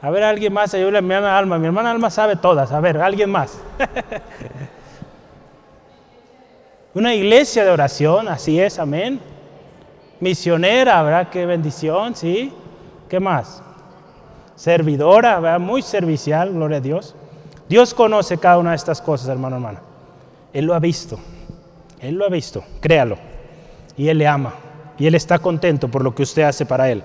[0.01, 1.59] A ver, alguien más, ayúdale a mi hermana Alma.
[1.59, 2.73] Mi hermana Alma sabe todas.
[2.73, 3.59] A ver, alguien más.
[6.95, 9.21] una iglesia de oración, así es, amén.
[10.21, 11.29] Misionera, ¿verdad?
[11.31, 12.53] Qué bendición, sí.
[13.09, 13.63] ¿Qué más?
[14.55, 15.61] Servidora, ¿verdad?
[15.61, 17.15] Muy servicial, gloria a Dios.
[17.69, 19.81] Dios conoce cada una de estas cosas, hermano, hermana.
[20.53, 21.19] Él lo ha visto.
[22.01, 23.19] Él lo ha visto, créalo.
[23.99, 24.55] Y Él le ama.
[24.99, 27.03] Y Él está contento por lo que usted hace para Él.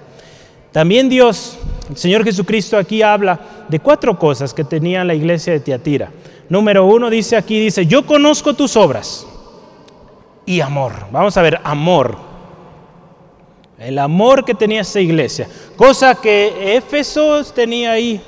[0.72, 1.58] También Dios,
[1.90, 6.12] el Señor Jesucristo aquí habla de cuatro cosas que tenía la iglesia de Tiatira.
[6.50, 9.28] Número uno dice aquí, dice, yo conozco tus obras
[10.46, 10.94] y amor.
[11.12, 12.18] Vamos a ver, amor.
[13.78, 15.48] El amor que tenía esa iglesia.
[15.76, 18.22] Cosa que Éfeso tenía ahí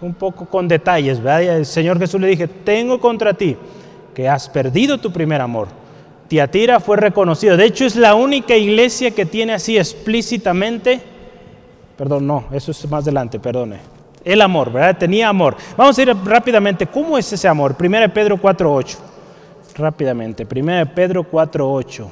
[0.00, 1.20] un poco con detalles.
[1.20, 1.58] ¿verdad?
[1.58, 3.56] El Señor Jesús le dije, tengo contra ti
[4.14, 5.68] que has perdido tu primer amor.
[6.28, 7.56] Tiatira fue reconocido.
[7.56, 11.00] De hecho, es la única iglesia que tiene así explícitamente,
[11.96, 13.78] perdón, no, eso es más adelante, perdone.
[14.24, 14.98] El amor, ¿verdad?
[14.98, 15.56] Tenía amor.
[15.76, 16.86] Vamos a ir rápidamente.
[16.86, 17.74] ¿Cómo es ese amor?
[17.78, 18.96] 1 Pedro 4.8.
[19.76, 20.46] Rápidamente.
[20.46, 22.06] 1 Pedro 4.8.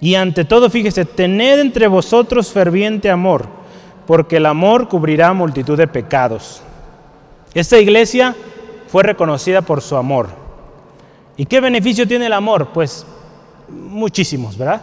[0.00, 3.46] Y ante todo, fíjese, tened entre vosotros ferviente amor,
[4.06, 6.62] porque el amor cubrirá multitud de pecados.
[7.54, 8.36] Esta iglesia
[8.88, 10.43] fue reconocida por su amor.
[11.36, 12.68] ¿Y qué beneficio tiene el amor?
[12.72, 13.04] Pues
[13.68, 14.80] muchísimos, ¿verdad?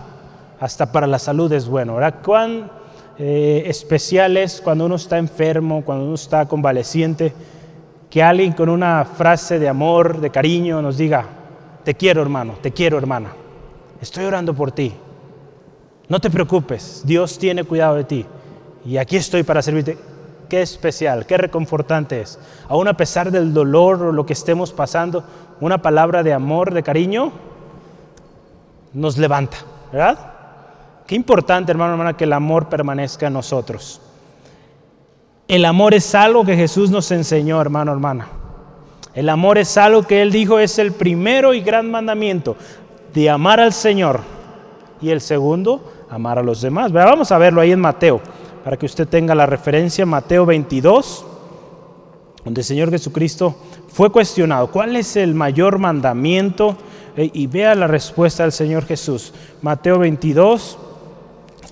[0.60, 2.16] Hasta para la salud es bueno, ¿verdad?
[2.24, 2.70] Cuán
[3.18, 7.34] eh, especial es cuando uno está enfermo, cuando uno está convaleciente,
[8.10, 11.26] que alguien con una frase de amor, de cariño, nos diga,
[11.84, 13.32] te quiero hermano, te quiero hermana,
[14.02, 14.94] estoy orando por ti,
[16.10, 18.26] no te preocupes, Dios tiene cuidado de ti
[18.86, 20.11] y aquí estoy para servirte.
[20.52, 22.38] Qué especial, qué reconfortante es.
[22.68, 25.24] Aún a pesar del dolor o lo que estemos pasando,
[25.62, 27.32] una palabra de amor, de cariño,
[28.92, 29.56] nos levanta,
[29.94, 30.20] ¿verdad?
[31.08, 34.02] Qué importante, hermano, hermana, que el amor permanezca en nosotros.
[35.48, 38.28] El amor es algo que Jesús nos enseñó, hermano, hermana.
[39.14, 42.58] El amor es algo que Él dijo es el primero y gran mandamiento
[43.14, 44.20] de amar al Señor.
[45.02, 46.92] Y el segundo, amar a los demás.
[46.92, 48.20] Vamos a verlo ahí en Mateo,
[48.64, 51.26] para que usted tenga la referencia, Mateo 22,
[52.44, 53.56] donde el Señor Jesucristo
[53.88, 54.72] fue cuestionado.
[54.72, 56.78] ¿Cuál es el mayor mandamiento?
[57.16, 59.34] Eh, y vea la respuesta del Señor Jesús.
[59.62, 60.78] Mateo 22,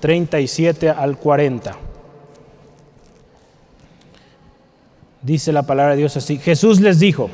[0.00, 1.76] 37 al 40.
[5.22, 6.38] Dice la palabra de Dios así.
[6.38, 7.30] Jesús les dijo,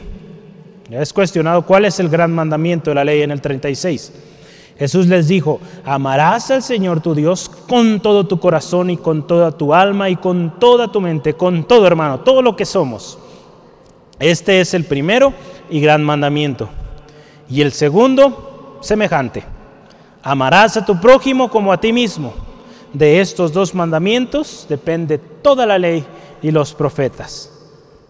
[0.90, 4.12] es cuestionado cuál es el gran mandamiento de la ley en el 36.
[4.78, 9.52] Jesús les dijo, amarás al Señor tu Dios con todo tu corazón y con toda
[9.52, 13.18] tu alma y con toda tu mente, con todo hermano, todo lo que somos.
[14.18, 15.32] Este es el primero
[15.70, 16.68] y gran mandamiento.
[17.48, 19.44] Y el segundo, semejante.
[20.22, 22.34] Amarás a tu prójimo como a ti mismo.
[22.92, 26.04] De estos dos mandamientos depende toda la ley
[26.42, 27.52] y los profetas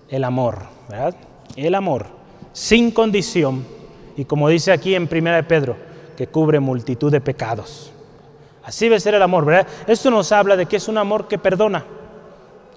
[0.09, 1.15] el amor, ¿verdad?
[1.57, 2.07] El amor,
[2.53, 3.65] sin condición,
[4.17, 5.77] y como dice aquí en Primera de Pedro,
[6.17, 7.93] que cubre multitud de pecados.
[8.65, 9.67] Así debe ser el amor, ¿verdad?
[9.87, 11.85] Esto nos habla de que es un amor que perdona,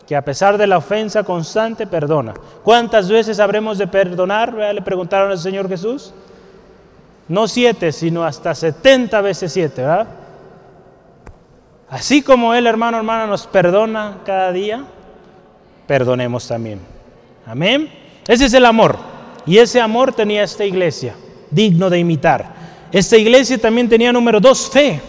[0.08, 2.34] que a pesar de la ofensa constante perdona.
[2.64, 4.54] ¿Cuántas veces habremos de perdonar?
[4.54, 6.14] Le preguntaron al Señor Jesús.
[7.28, 10.08] No siete, sino hasta setenta veces siete, ¿verdad?
[11.90, 14.84] Así como Él, hermano, hermana, nos perdona cada día,
[15.88, 16.80] perdonemos también.
[17.48, 17.92] Amén.
[18.28, 18.98] Ese es el amor.
[19.46, 21.16] Y ese amor tenía esta iglesia,
[21.50, 22.59] digno de imitar.
[22.92, 25.00] Esta iglesia también tenía número dos, fe.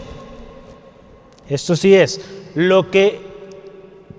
[1.49, 2.21] Esto sí es.
[2.55, 3.21] Lo que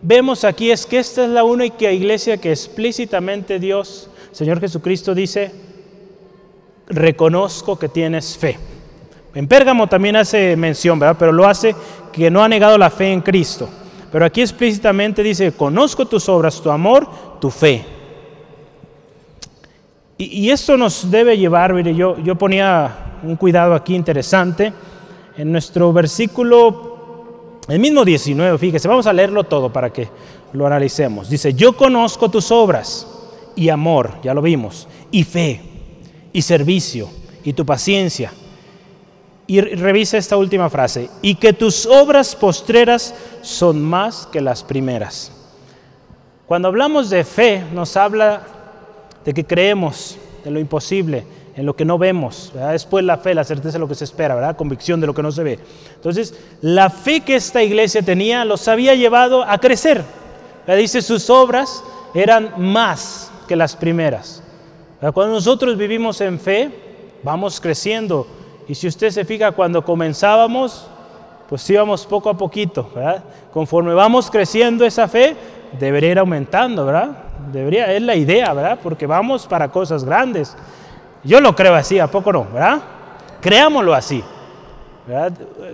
[0.02, 5.52] vemos aquí es que esta es la única iglesia que explícitamente Dios, Señor Jesucristo, dice,
[6.88, 8.58] reconozco que tienes fe.
[9.34, 11.16] En Pérgamo también hace mención, ¿verdad?
[11.18, 11.76] Pero lo hace
[12.12, 13.70] que no ha negado la fe en Cristo.
[14.12, 17.08] Pero aquí explícitamente dice, conozco tus obras, tu amor,
[17.40, 17.86] tu fe.
[20.18, 24.74] Y, esto nos debe llevar, mire, yo, yo ponía un cuidado aquí interesante.
[25.38, 30.10] En nuestro versículo, el mismo 19, fíjese, vamos a leerlo todo para que
[30.54, 31.30] lo analicemos.
[31.30, 33.08] Dice, yo conozco tus obras
[33.56, 35.62] y amor, ya lo vimos, y fe,
[36.34, 37.10] y servicio,
[37.44, 38.32] y tu paciencia.
[39.48, 45.32] Y revisa esta última frase, y que tus obras postreras son más que las primeras.
[46.46, 48.42] Cuando hablamos de fe, nos habla
[49.24, 52.52] de que creemos en lo imposible, en lo que no vemos.
[52.54, 54.56] Después la fe, la certeza de lo que se espera, ¿verdad?
[54.56, 55.60] convicción de lo que no se ve.
[55.96, 60.04] Entonces, la fe que esta iglesia tenía los había llevado a crecer.
[60.68, 61.84] Dice, sus obras
[62.14, 64.42] eran más que las primeras.
[65.14, 66.70] Cuando nosotros vivimos en fe,
[67.24, 68.28] vamos creciendo.
[68.68, 70.88] Y si usted se fija, cuando comenzábamos,
[71.50, 73.24] pues íbamos poco a poquito, ¿verdad?
[73.52, 75.36] Conforme vamos creciendo esa fe,
[75.78, 77.10] debería ir aumentando, ¿verdad?
[77.52, 78.80] Debería, es la idea, ¿verdad?
[78.82, 80.56] Porque vamos para cosas grandes.
[81.24, 82.46] Yo lo creo así, ¿a poco no?
[82.46, 82.82] ¿Verdad?
[83.42, 84.24] Creámoslo así.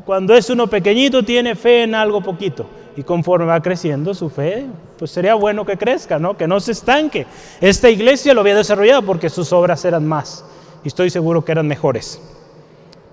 [0.05, 4.65] Cuando es uno pequeñito tiene fe en algo poquito y conforme va creciendo su fe,
[4.97, 6.35] pues sería bueno que crezca, ¿no?
[6.35, 7.27] Que no se estanque.
[7.61, 10.43] Esta iglesia lo había desarrollado porque sus obras eran más
[10.83, 12.19] y estoy seguro que eran mejores.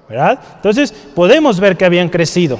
[0.09, 0.39] ¿Verdad?
[0.57, 2.59] Entonces podemos ver que habían crecido.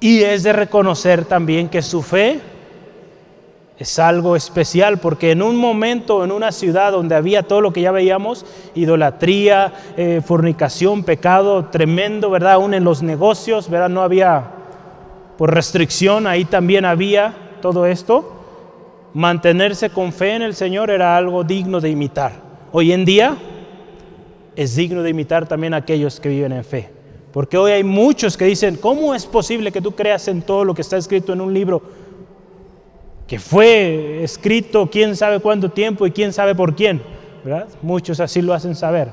[0.00, 2.40] Y es de reconocer también que su fe
[3.78, 7.80] es algo especial porque en un momento, en una ciudad donde había todo lo que
[7.80, 12.52] ya veíamos, idolatría, eh, fornicación, pecado tremendo, ¿verdad?
[12.52, 13.88] Aún en los negocios, ¿verdad?
[13.88, 14.44] No había,
[15.38, 18.32] por restricción, ahí también había todo esto.
[19.14, 22.32] Mantenerse con fe en el Señor era algo digno de imitar.
[22.72, 23.36] Hoy en día
[24.54, 26.90] es digno de imitar también aquellos que viven en fe.
[27.32, 30.74] Porque hoy hay muchos que dicen, ¿cómo es posible que tú creas en todo lo
[30.74, 31.82] que está escrito en un libro
[33.32, 37.00] que fue escrito quién sabe cuánto tiempo y quién sabe por quién?
[37.80, 39.08] Muchos así lo hacen saber.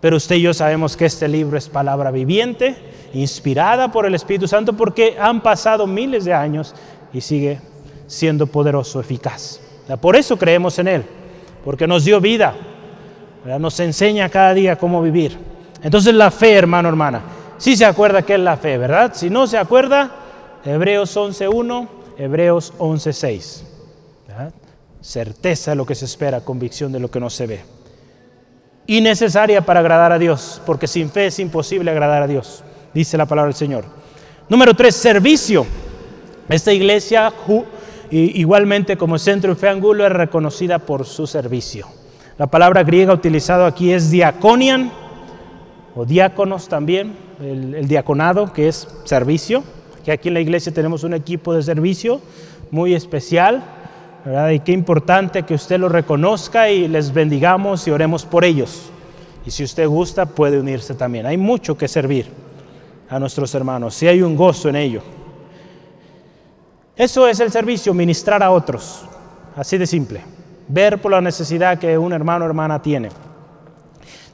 [0.00, 2.76] Pero usted y yo sabemos que este libro es palabra viviente,
[3.12, 6.76] inspirada por el Espíritu Santo, porque han pasado miles de años
[7.12, 7.58] y sigue
[8.06, 9.60] siendo poderoso, eficaz.
[10.00, 11.04] Por eso creemos en Él,
[11.64, 12.54] porque nos dio vida,
[13.58, 15.36] nos enseña cada día cómo vivir.
[15.82, 17.20] Entonces la fe, hermano, hermana.
[17.58, 19.10] Sí se acuerda que es la fe, ¿verdad?
[19.12, 20.08] Si no se acuerda,
[20.64, 23.62] Hebreos 11.1, Hebreos 11.6.
[25.00, 27.60] Certeza de lo que se espera, convicción de lo que no se ve.
[28.86, 32.62] Y necesaria para agradar a Dios, porque sin fe es imposible agradar a Dios,
[32.94, 33.84] dice la palabra del Señor.
[34.48, 35.66] Número tres, servicio.
[36.48, 37.32] Esta iglesia,
[38.10, 41.88] igualmente como centro y fe angulo, es reconocida por su servicio.
[42.38, 44.92] La palabra griega utilizada aquí es diaconian
[45.96, 49.64] o diáconos también, el, diaconado, que es servicio.
[50.06, 52.20] Que aquí en la iglesia tenemos un equipo de servicio
[52.70, 53.64] muy especial,
[54.24, 54.50] ¿verdad?
[54.50, 58.90] Y qué importante que usted lo reconozca y les bendigamos y oremos por ellos.
[59.44, 61.26] Y si usted gusta, puede unirse también.
[61.26, 62.26] Hay mucho que servir
[63.08, 65.02] a nuestros hermanos, si hay un gozo en ello.
[66.96, 69.02] Eso es el servicio, ministrar a otros,
[69.56, 70.20] así de simple,
[70.68, 73.08] ver por la necesidad que un hermano o hermana tiene.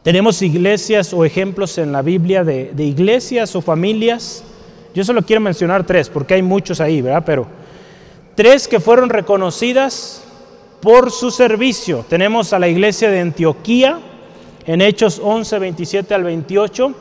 [0.02, 4.44] Tenemos iglesias o ejemplos en la Biblia de, iglesias o familias.
[4.94, 7.22] Yo solo quiero mencionar tres, porque hay muchos ahí, ¿verdad?
[7.24, 7.46] Pero
[8.34, 10.24] tres que fueron reconocidas
[10.80, 12.04] por su servicio.
[12.08, 13.98] Tenemos a la iglesia de Antioquía
[14.66, 16.94] en Hechos 11, 27 al 28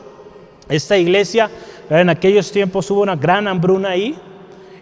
[0.68, 1.50] esta iglesia,
[1.90, 4.16] en aquellos tiempos hubo una gran hambruna ahí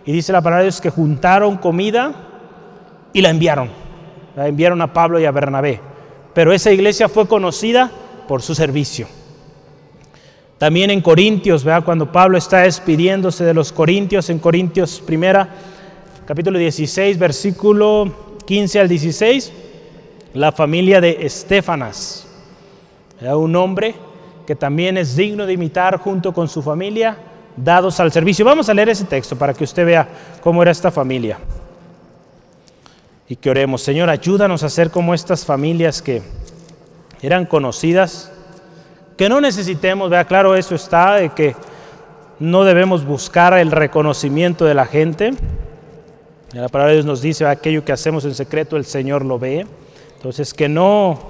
[0.05, 2.13] y dice la palabra de Dios que juntaron comida
[3.13, 3.71] y la enviaron.
[4.37, 5.81] La enviaron a Pablo y a Bernabé.
[6.33, 7.91] Pero esa iglesia fue conocida
[8.29, 9.09] por su servicio.
[10.61, 11.87] También en Corintios, ¿verdad?
[11.87, 15.49] cuando Pablo está despidiéndose de los Corintios, en Corintios primera,
[16.27, 19.53] capítulo 16, versículo 15 al 16,
[20.35, 22.29] la familia de Estefanas,
[23.23, 23.95] un hombre
[24.47, 27.17] que también es digno de imitar junto con su familia,
[27.57, 28.45] dados al servicio.
[28.45, 30.07] Vamos a leer ese texto para que usted vea
[30.43, 31.39] cómo era esta familia.
[33.31, 36.21] Y que oremos, Señor, ayúdanos a ser como estas familias que
[37.23, 38.30] eran conocidas,
[39.21, 41.55] que no necesitemos, vea, claro, eso está, de que
[42.39, 45.33] no debemos buscar el reconocimiento de la gente.
[46.55, 49.67] La palabra de Dios nos dice, aquello que hacemos en secreto el Señor lo ve.
[50.17, 51.21] Entonces, que no,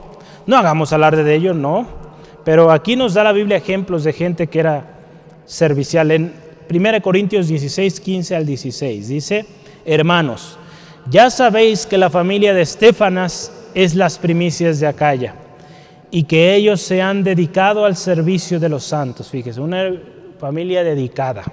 [0.46, 1.84] no hagamos alarde de ello, no,
[2.44, 4.84] pero aquí nos da la Biblia ejemplos de gente que era
[5.44, 6.12] servicial.
[6.12, 6.32] En
[6.70, 9.46] 1 Corintios 16, 15 al 16 dice,
[9.84, 10.56] hermanos,
[11.10, 15.34] ya sabéis que la familia de Estefanas es las primicias de Acaya
[16.10, 19.28] y que ellos se han dedicado al servicio de los santos.
[19.28, 19.92] Fíjese, una
[20.38, 21.44] familia dedicada.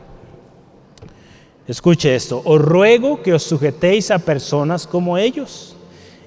[1.68, 5.76] Escuche esto, os ruego que os sujetéis a personas como ellos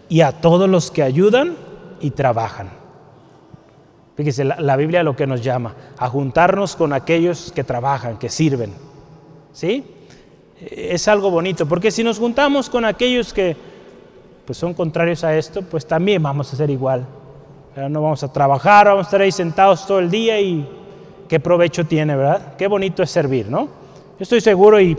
[0.08, 1.56] y a todos los que ayudan
[2.00, 2.80] y trabajan
[4.20, 8.74] Fíjese, la, Biblia lo que nos llama, a juntarnos con aquellos que trabajan, que sirven.
[9.50, 9.82] ¿Sí?
[10.60, 13.56] Es algo bonito, porque si nos juntamos con aquellos que
[14.44, 17.06] pues, son contrarios a esto, pues también vamos a ser igual.
[17.76, 20.68] No vamos a trabajar, vamos a estar ahí sentados todo el día y
[21.28, 22.56] qué provecho tiene, ¿verdad?
[22.56, 23.60] Qué bonito es servir, ¿no?
[23.66, 24.96] Yo estoy seguro y,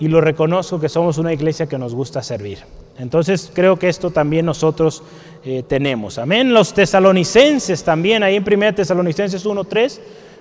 [0.00, 2.58] y lo reconozco que somos una iglesia que nos gusta servir.
[2.98, 5.02] Entonces creo que esto también nosotros
[5.44, 6.18] eh, tenemos.
[6.18, 6.52] Amén.
[6.52, 10.00] Los tesalonicenses también, ahí en 1 Tesalonicenses 1.3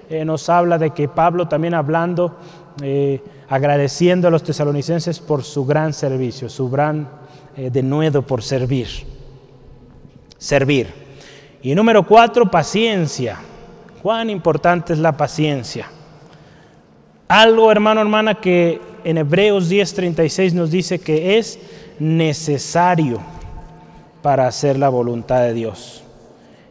[0.09, 2.35] eh, nos habla de que Pablo también hablando,
[2.81, 7.21] eh, agradeciendo a los tesalonicenses por su gran servicio, su gran
[7.55, 8.87] denuedo por servir.
[10.37, 11.00] Servir.
[11.63, 13.37] Y número cuatro, paciencia.
[14.01, 15.87] Cuán importante es la paciencia.
[17.27, 21.59] Algo, hermano, hermana, que en Hebreos 10:36 nos dice que es
[21.99, 23.21] necesario
[24.21, 26.03] para hacer la voluntad de Dios.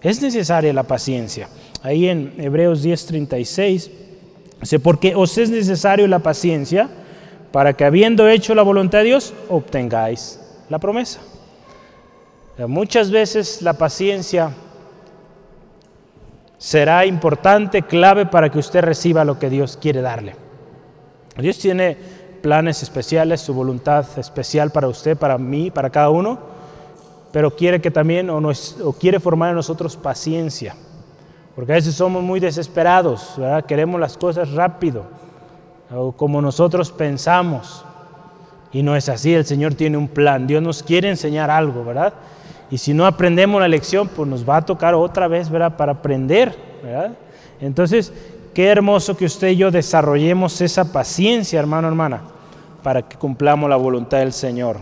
[0.03, 1.49] Es necesaria la paciencia.
[1.83, 3.91] Ahí en Hebreos 10:36
[4.61, 6.89] dice, porque os es necesario la paciencia
[7.53, 11.21] para que habiendo hecho la voluntad de Dios, obtengáis la promesa.
[12.67, 14.51] Muchas veces la paciencia
[16.61, 20.37] será importante, clave para que usted reciba lo que Dios quiere darle.
[21.39, 21.97] Dios tiene
[22.43, 26.39] planes especiales, su voluntad especial para usted, para mí, para cada uno,
[27.33, 30.77] pero quiere que también o, nos, quiere formar en nosotros paciencia,
[31.57, 35.05] porque a veces somos muy desesperados, queremos las cosas rápido,
[35.91, 37.87] o como nosotros pensamos,
[38.71, 42.13] y no es así, el Señor tiene un plan, Dios nos quiere enseñar algo, ¿verdad?
[42.71, 45.77] Y si no aprendemos la lección, pues nos va a tocar otra vez, ¿verdad?
[45.77, 47.13] Para aprender, ¿verdad?
[47.61, 48.13] Entonces,
[48.55, 52.21] Qué hermoso que usted y yo desarrollemos esa paciencia, hermano, hermana,
[52.83, 54.79] para que cumplamos la voluntad del Señor.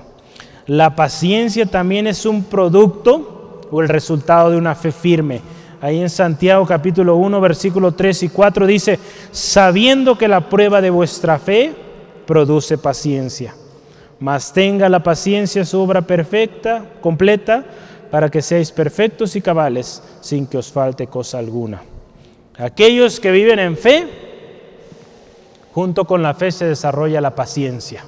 [0.66, 5.42] La paciencia también es un producto o el resultado de una fe firme.
[5.82, 8.98] Ahí en Santiago capítulo 1, versículo 3 y 4 dice,
[9.32, 11.74] sabiendo que la prueba de vuestra fe
[12.26, 13.54] produce paciencia,
[14.20, 17.64] mas tenga la paciencia su obra perfecta, completa,
[18.10, 21.82] para que seáis perfectos y cabales sin que os falte cosa alguna.
[22.56, 24.08] Aquellos que viven en fe,
[25.72, 28.04] junto con la fe se desarrolla la paciencia,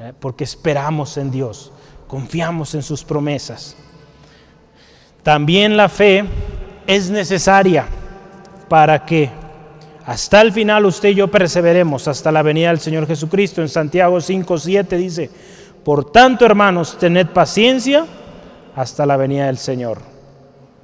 [0.00, 0.12] ¿eh?
[0.18, 1.70] porque esperamos en Dios,
[2.08, 3.76] confiamos en sus promesas.
[5.22, 6.24] También la fe
[6.86, 7.86] es necesaria
[8.68, 9.30] para que
[10.10, 13.60] hasta el final usted y yo perseveremos hasta la venida del Señor Jesucristo.
[13.60, 15.30] En Santiago 5, 7 dice,
[15.84, 18.06] por tanto hermanos, tened paciencia
[18.74, 19.98] hasta la venida del Señor.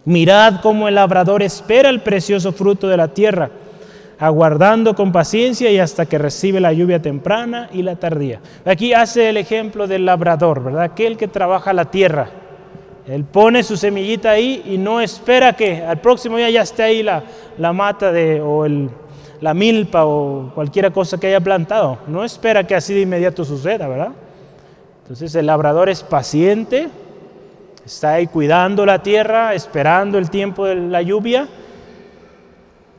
[0.05, 3.51] Mirad cómo el labrador espera el precioso fruto de la tierra,
[4.21, 8.39] aguardando con paciencia y hasta que recibe la lluvia temprana y la tardía.
[8.65, 10.83] Aquí hace el ejemplo del labrador, ¿verdad?
[10.85, 12.31] Aquel que trabaja la tierra.
[13.09, 17.03] Él pone su semillita ahí y no espera que al próximo día ya esté ahí
[17.03, 17.25] la,
[17.59, 18.91] la mata de, o el,
[19.41, 21.99] la milpa o cualquier cosa que haya plantado.
[22.07, 24.13] No espera que así de inmediato suceda, ¿verdad?
[25.03, 26.89] Entonces el labrador es paciente,
[27.85, 31.47] está ahí cuidando la tierra, esperando el tiempo de la lluvia,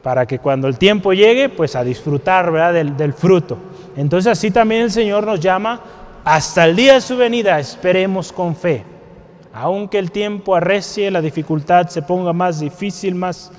[0.02, 2.74] para que cuando el tiempo llegue, pues a disfrutar ¿verdad?
[2.74, 3.58] Del, fruto.
[3.98, 5.82] Entonces así también el Señor nos llama
[6.24, 8.86] hasta el día de su venida, esperemos con fe.
[9.54, 13.52] Aunque el tiempo arrecie, la dificultad se ponga más difícil, más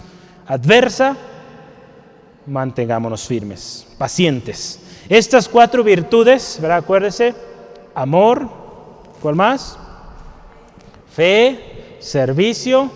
[0.47, 1.17] adversa,
[2.49, 4.81] mantengámonos firmes, pacientes.
[5.09, 6.79] Estas cuatro virtudes, ¿verdad?
[6.79, 7.35] Acuérdese,
[7.95, 8.49] amor,
[9.21, 9.79] ¿cuál más?
[11.15, 12.91] Fe, servicio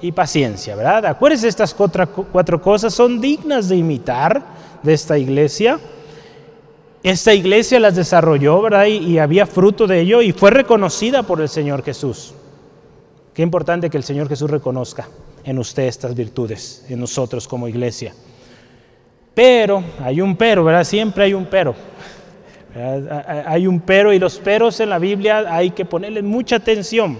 [0.00, 1.06] y paciencia, ¿verdad?
[1.06, 4.42] Acuérdese, estas cuatro, cuatro cosas son dignas de imitar
[4.82, 5.78] de esta iglesia.
[7.02, 8.86] Esta iglesia las desarrolló, ¿verdad?
[8.86, 12.34] Y, y, había fruto de ello y fue reconocida por el Señor Jesús.
[13.34, 15.08] Qué importante que el Señor Jesús reconozca
[15.44, 18.14] en usted estas virtudes, en nosotros como iglesia.
[19.34, 20.84] Pero, hay un pero, ¿verdad?
[20.84, 21.74] Siempre hay un pero.
[23.46, 27.18] Hay un pero y los peros en la Biblia hay que ponerle mucha atención.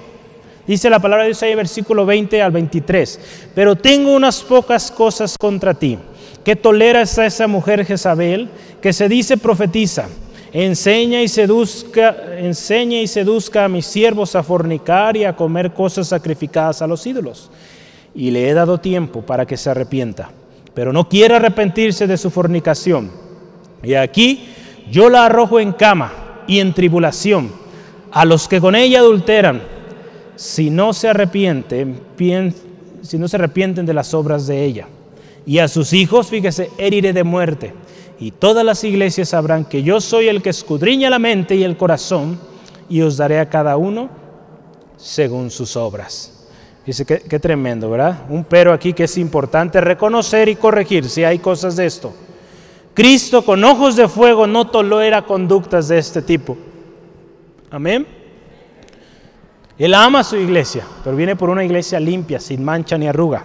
[0.67, 3.51] Dice la palabra de Dios ahí, versículo 20 al 23.
[3.55, 5.99] Pero tengo unas pocas cosas contra ti,
[6.45, 8.49] que toleras a esa mujer Jezabel,
[8.81, 10.09] que se dice profetiza.
[10.53, 16.09] Enseña y seduzca, enseña y seduzca a mis siervos a fornicar y a comer cosas
[16.09, 17.51] sacrificadas a los ídolos.
[18.15, 20.31] Y le he dado tiempo para que se arrepienta
[20.75, 23.11] pero no quiere arrepentirse de su fornicación.
[23.83, 24.49] Y aquí
[24.91, 26.13] yo la arrojo en cama
[26.47, 27.51] y en tribulación
[28.11, 29.63] a los que con ella adulteran,
[30.37, 32.01] si no se arrepienten,
[33.03, 34.87] si no se arrepienten de las obras de ella.
[35.47, 37.75] Y a sus hijos, fíjese, heriré de muerte.
[38.21, 41.77] Y todas las iglesias sabrán que yo soy el que escudriña la mente y el
[41.77, 42.39] corazón,
[42.89, 44.11] y os daré a cada uno
[44.97, 46.32] según sus obras.
[46.85, 48.23] Dice, qué, qué tremendo, ¿verdad?
[48.29, 52.13] Un pero aquí que es importante reconocer y corregir si hay cosas de esto.
[52.95, 56.57] Cristo con ojos de fuego no tolera conductas de este tipo.
[57.71, 58.07] Amén.
[59.79, 63.45] Él ama a su iglesia, pero viene por una iglesia limpia, sin mancha ni arruga.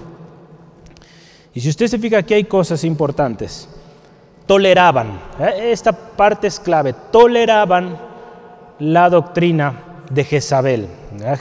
[1.54, 3.70] Y si usted se fija, aquí hay cosas importantes.
[4.46, 5.72] Toleraban, ¿eh?
[5.72, 7.98] esta parte es clave, toleraban
[8.80, 10.88] la doctrina de Jezabel.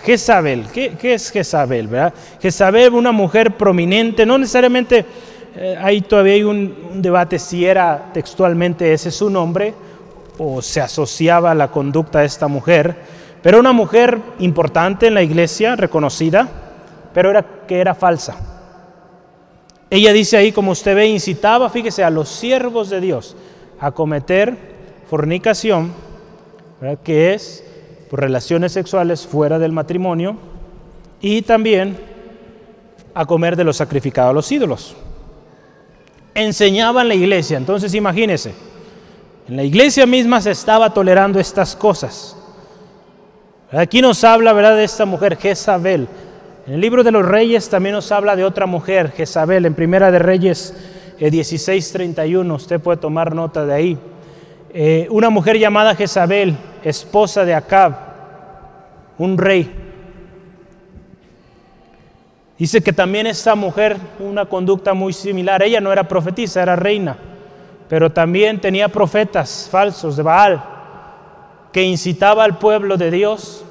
[0.03, 1.89] Jezabel, ¿qué, es Jezabel?
[1.89, 2.15] ¿verdad?
[2.41, 5.05] Jezabel, una mujer prominente, no necesariamente
[5.57, 9.75] eh, hay todavía hay un, un, debate si era textualmente ese su nombre
[10.39, 12.95] o se asociaba a la conducta de esta mujer,
[13.43, 16.49] pero una mujer importante en la iglesia, reconocida,
[17.15, 18.37] pero era que era falsa.
[19.89, 23.37] Ella dice ahí, como usted ve, incitaba, fíjese, a los siervos de Dios
[23.79, 24.57] a cometer
[25.09, 25.93] fornicación,
[26.81, 26.99] ¿verdad?
[27.05, 27.63] que es
[28.19, 30.37] relaciones sexuales fuera del matrimonio
[31.21, 31.97] y también
[33.15, 34.97] a comer de lo sacrificado a los ídolos.
[36.35, 38.55] Enseñaban la iglesia, entonces imagínense,
[39.49, 42.37] en la iglesia misma se estaba tolerando estas cosas.
[43.71, 46.09] Aquí nos habla, ¿verdad?, de esta mujer, Jezabel.
[46.67, 50.11] En el libro de los reyes también nos habla de otra mujer, Jezabel, en Primera
[50.11, 50.75] de Reyes
[51.19, 53.99] 16:31, eh, usted puede tomar nota de ahí.
[54.75, 58.06] Eh, una mujer llamada Jezabel, esposa de Acab,
[59.19, 59.71] un rey.
[62.59, 67.17] Dice que también esta mujer, una conducta muy similar, ella no era profetisa, era reina,
[67.89, 70.65] pero también tenía profetas falsos de Baal,
[71.73, 73.65] que incitaba al pueblo de Dios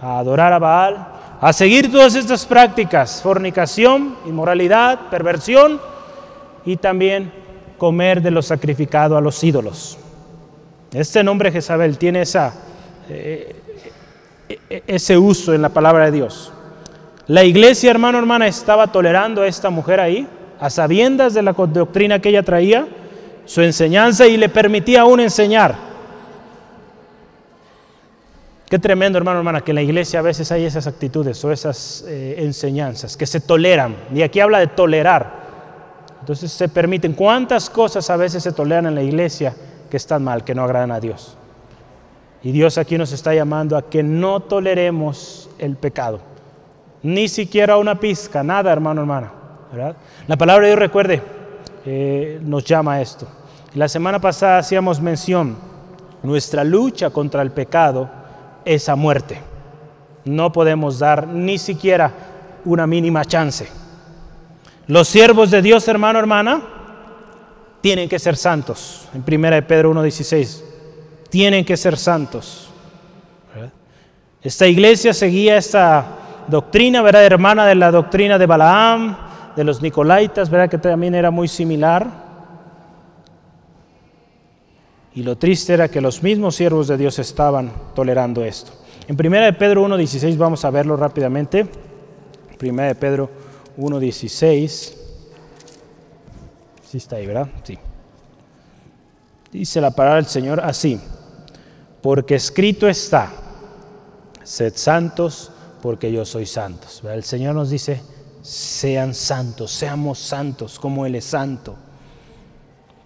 [0.00, 1.06] a adorar a Baal,
[1.40, 5.78] a seguir todas estas prácticas, fornicación, inmoralidad, perversión
[6.64, 7.30] y también
[7.76, 9.98] comer de lo sacrificado a los ídolos.
[10.92, 12.54] Este nombre Jezabel tiene esa,
[13.10, 13.56] eh,
[14.68, 16.52] ese uso en la palabra de Dios.
[17.26, 20.28] La iglesia, hermano, hermana, estaba tolerando a esta mujer ahí,
[20.60, 22.86] a sabiendas de la doctrina que ella traía,
[23.46, 25.74] su enseñanza y le permitía aún enseñar.
[28.68, 32.04] Qué tremendo, hermano, hermana, que en la iglesia a veces hay esas actitudes o esas
[32.08, 33.94] eh, enseñanzas que se toleran.
[34.12, 35.44] Y aquí habla de tolerar.
[36.20, 37.12] Entonces se permiten.
[37.12, 39.54] ¿Cuántas cosas a veces se toleran en la iglesia
[39.90, 41.36] que están mal, que no agradan a Dios?
[42.44, 46.20] Y Dios aquí nos está llamando a que no toleremos el pecado.
[47.02, 49.32] Ni siquiera una pizca, nada, hermano, hermana.
[50.26, 51.22] La palabra de Dios, recuerde,
[51.86, 53.26] eh, nos llama a esto.
[53.74, 55.56] La semana pasada hacíamos mención,
[56.22, 58.10] nuestra lucha contra el pecado
[58.66, 59.40] es a muerte.
[60.26, 62.12] No podemos dar ni siquiera
[62.66, 63.66] una mínima chance.
[64.86, 66.62] Los siervos de Dios, hermano, hermana,
[67.80, 69.08] tienen que ser santos.
[69.14, 70.73] En 1 Pedro 1.16,
[71.34, 72.68] tienen que ser santos.
[74.40, 76.06] Esta iglesia seguía esta
[76.46, 77.24] doctrina, ¿verdad?
[77.24, 79.16] Hermana de la doctrina de Balaam,
[79.56, 80.70] de los Nicolaitas, ¿verdad?
[80.70, 82.06] Que también era muy similar.
[85.12, 88.70] Y lo triste era que los mismos siervos de Dios estaban tolerando esto.
[89.08, 91.66] En 1 Pedro 1.16 vamos a verlo rápidamente.
[92.62, 93.28] 1 Pedro
[93.76, 94.94] 1.16.
[96.88, 97.48] Sí está ahí, ¿verdad?
[97.64, 97.76] Sí.
[99.50, 101.00] Dice la palabra del Señor así,
[102.04, 103.32] porque escrito está,
[104.42, 105.50] sed santos
[105.80, 107.02] porque yo soy santos.
[107.02, 108.02] El Señor nos dice,
[108.42, 111.74] sean santos, seamos santos como Él es santo,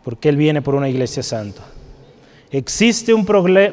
[0.03, 1.63] porque Él viene por una iglesia santa.
[2.51, 3.25] Existe un,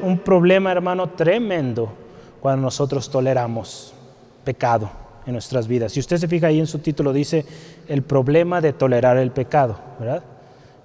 [0.04, 1.92] un problema, hermano, tremendo
[2.40, 3.96] cuando nosotros toleramos
[4.44, 4.92] pecado
[5.26, 5.94] en nuestras vidas.
[5.94, 7.44] Si usted se fija ahí en su título, dice
[7.88, 10.22] el problema de tolerar el pecado, ¿verdad?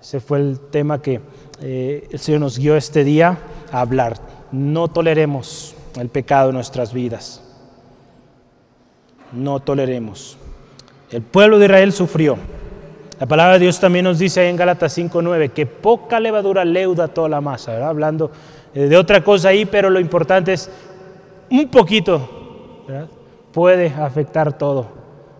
[0.00, 1.20] Ese fue el tema que
[1.60, 3.38] eh, el Señor nos guió este día
[3.70, 4.16] a hablar.
[4.52, 7.42] No toleremos el pecado en nuestras vidas.
[9.32, 10.38] No toleremos.
[11.10, 12.36] El pueblo de Israel sufrió.
[13.18, 17.28] La palabra de Dios también nos dice en Gálatas 5.9 que poca levadura leuda toda
[17.28, 18.30] la masa, hablando
[18.74, 20.70] eh, de otra cosa ahí, pero lo importante es
[21.50, 22.86] un poquito,
[23.52, 24.86] puede afectar todo,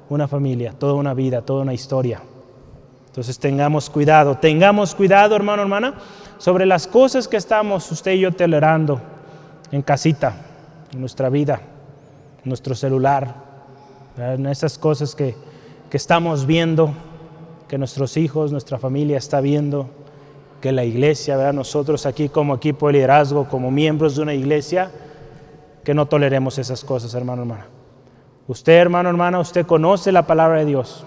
[0.08, 2.20] una familia, toda una vida, toda una historia.
[3.11, 5.94] Entonces tengamos cuidado, tengamos cuidado, hermano, hermana,
[6.38, 9.00] sobre las cosas que estamos usted y yo tolerando
[9.72, 10.32] en casita,
[10.92, 11.61] en nuestra vida,
[12.44, 13.34] en nuestro celular,
[14.16, 15.34] en esas cosas que,
[15.90, 16.94] que estamos viendo,
[17.66, 19.90] que nuestros hijos, nuestra familia está viendo,
[20.61, 21.52] que la iglesia, ¿verdad?
[21.52, 24.92] nosotros aquí como equipo de liderazgo, como miembros de una iglesia,
[25.82, 27.66] que no toleremos esas cosas, hermano, hermana.
[28.46, 31.04] Usted, hermano, hermana, usted conoce la palabra de Dios.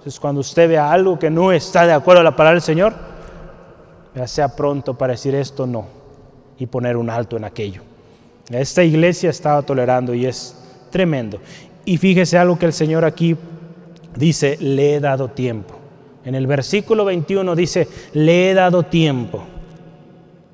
[0.00, 2.94] Entonces, cuando usted vea algo que no está de acuerdo a la palabra del Señor,
[4.24, 5.84] sea pronto para decir esto no
[6.58, 7.82] y poner un alto en aquello.
[8.48, 10.56] Esta iglesia estaba tolerando y es
[10.88, 11.38] tremendo.
[11.84, 13.36] Y fíjese algo que el Señor aquí
[14.16, 15.74] dice, le he dado tiempo.
[16.24, 19.42] En el versículo 21 dice, le he dado tiempo,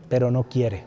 [0.09, 0.86] pero no quiere.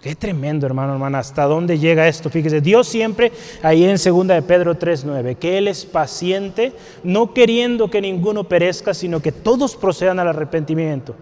[0.00, 2.30] Qué tremendo, hermano, hermana, hasta dónde llega esto.
[2.30, 3.32] Fíjese, Dios siempre,
[3.62, 6.72] ahí en 2 de Pedro 3:9, que Él es paciente,
[7.02, 11.16] no queriendo que ninguno perezca, sino que todos procedan al arrepentimiento.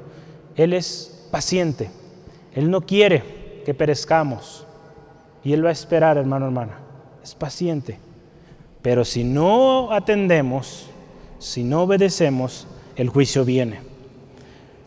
[0.57, 1.91] Él es paciente.
[2.55, 4.67] Él no quiere que perezcamos.
[5.43, 6.79] Y Él va a esperar, hermano, hermana.
[7.23, 7.99] Es paciente.
[8.83, 10.87] Pero si no atendemos,
[11.39, 13.81] si no obedecemos, el juicio viene.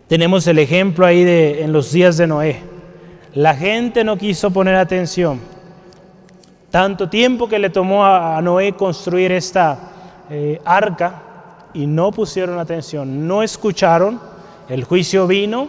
[0.07, 2.78] Tenemos el ejemplo ahí de en los días de Noé.
[3.35, 5.39] La gente no quiso poner atención.
[6.71, 9.77] Tanto tiempo que le tomó a Noé construir esta
[10.29, 11.23] eh, arca
[11.73, 14.19] y no pusieron atención, no escucharon,
[14.69, 15.67] el juicio vino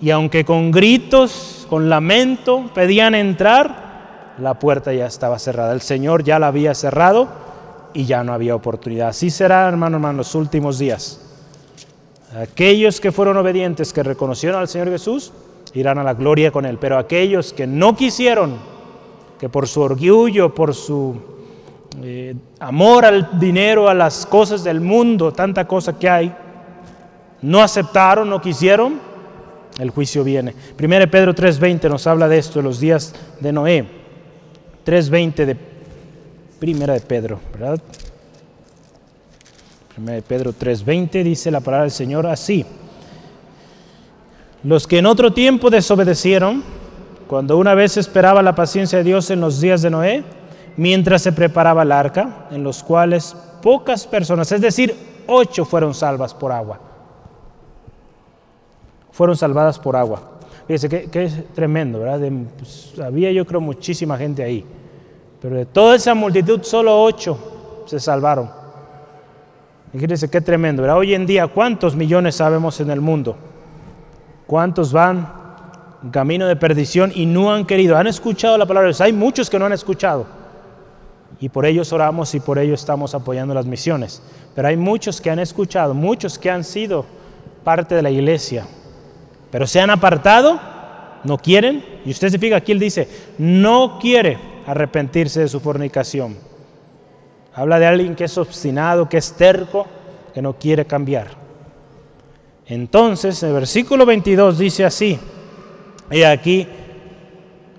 [0.00, 5.72] y aunque con gritos, con lamento pedían entrar, la puerta ya estaba cerrada.
[5.72, 7.28] El Señor ya la había cerrado
[7.94, 9.08] y ya no había oportunidad.
[9.08, 11.20] Así será, hermano, hermano, los últimos días.
[12.36, 15.32] Aquellos que fueron obedientes, que reconocieron al Señor Jesús,
[15.74, 16.78] irán a la gloria con Él.
[16.78, 18.56] Pero aquellos que no quisieron,
[19.38, 21.16] que por su orgullo, por su
[22.02, 26.34] eh, amor al dinero, a las cosas del mundo, tanta cosa que hay,
[27.42, 29.00] no aceptaron, no quisieron,
[29.78, 30.54] el juicio viene.
[30.76, 33.84] Primero Pedro 3.20 nos habla de esto, de los días de Noé.
[34.86, 35.56] 3.20 de
[36.58, 37.80] Primera de Pedro, ¿verdad?
[39.94, 42.64] Primera de Pedro 3.20 dice la palabra del Señor así.
[44.64, 46.62] Los que en otro tiempo desobedecieron,
[47.26, 50.24] cuando una vez esperaba la paciencia de Dios en los días de Noé,
[50.76, 54.94] mientras se preparaba el arca, en los cuales pocas personas, es decir,
[55.26, 56.78] ocho fueron salvas por agua.
[59.10, 60.22] Fueron salvadas por agua.
[60.66, 62.20] Fíjese que, es tremendo, ¿verdad?
[62.56, 64.64] Pues, había yo creo muchísima gente ahí,
[65.40, 68.48] pero de toda esa multitud solo ocho se salvaron.
[69.92, 70.98] Fíjense qué tremendo, ¿verdad?
[70.98, 73.36] Hoy en día, ¿cuántos millones sabemos en el mundo?
[74.46, 75.32] ¿Cuántos van
[76.10, 77.96] camino de perdición y no han querido?
[77.96, 79.00] Han escuchado la palabra de Dios.
[79.00, 80.26] Hay muchos que no han escuchado.
[81.40, 84.22] y por ellos oramos y por ello estamos apoyando las misiones.
[84.54, 87.04] Pero hay muchos que han escuchado, muchos que han sido
[87.64, 88.64] parte de la iglesia,
[89.50, 90.60] pero se han apartado,
[91.24, 96.36] no quieren, y usted se fija aquí, él dice, no quiere arrepentirse de su fornicación.
[97.54, 99.86] Habla de alguien que es obstinado, que es terco,
[100.32, 101.41] que no quiere cambiar.
[102.72, 105.18] Entonces, el versículo 22 dice así,
[106.10, 106.66] y aquí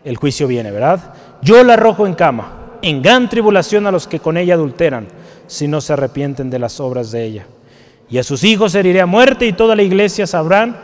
[0.06, 1.16] el juicio viene, ¿verdad?
[1.42, 5.08] Yo la arrojo en cama en gran tribulación a los que con ella adulteran,
[5.48, 7.48] si no se arrepienten de las obras de ella.
[8.08, 10.78] Y a sus hijos heriré a muerte y toda la iglesia sabrán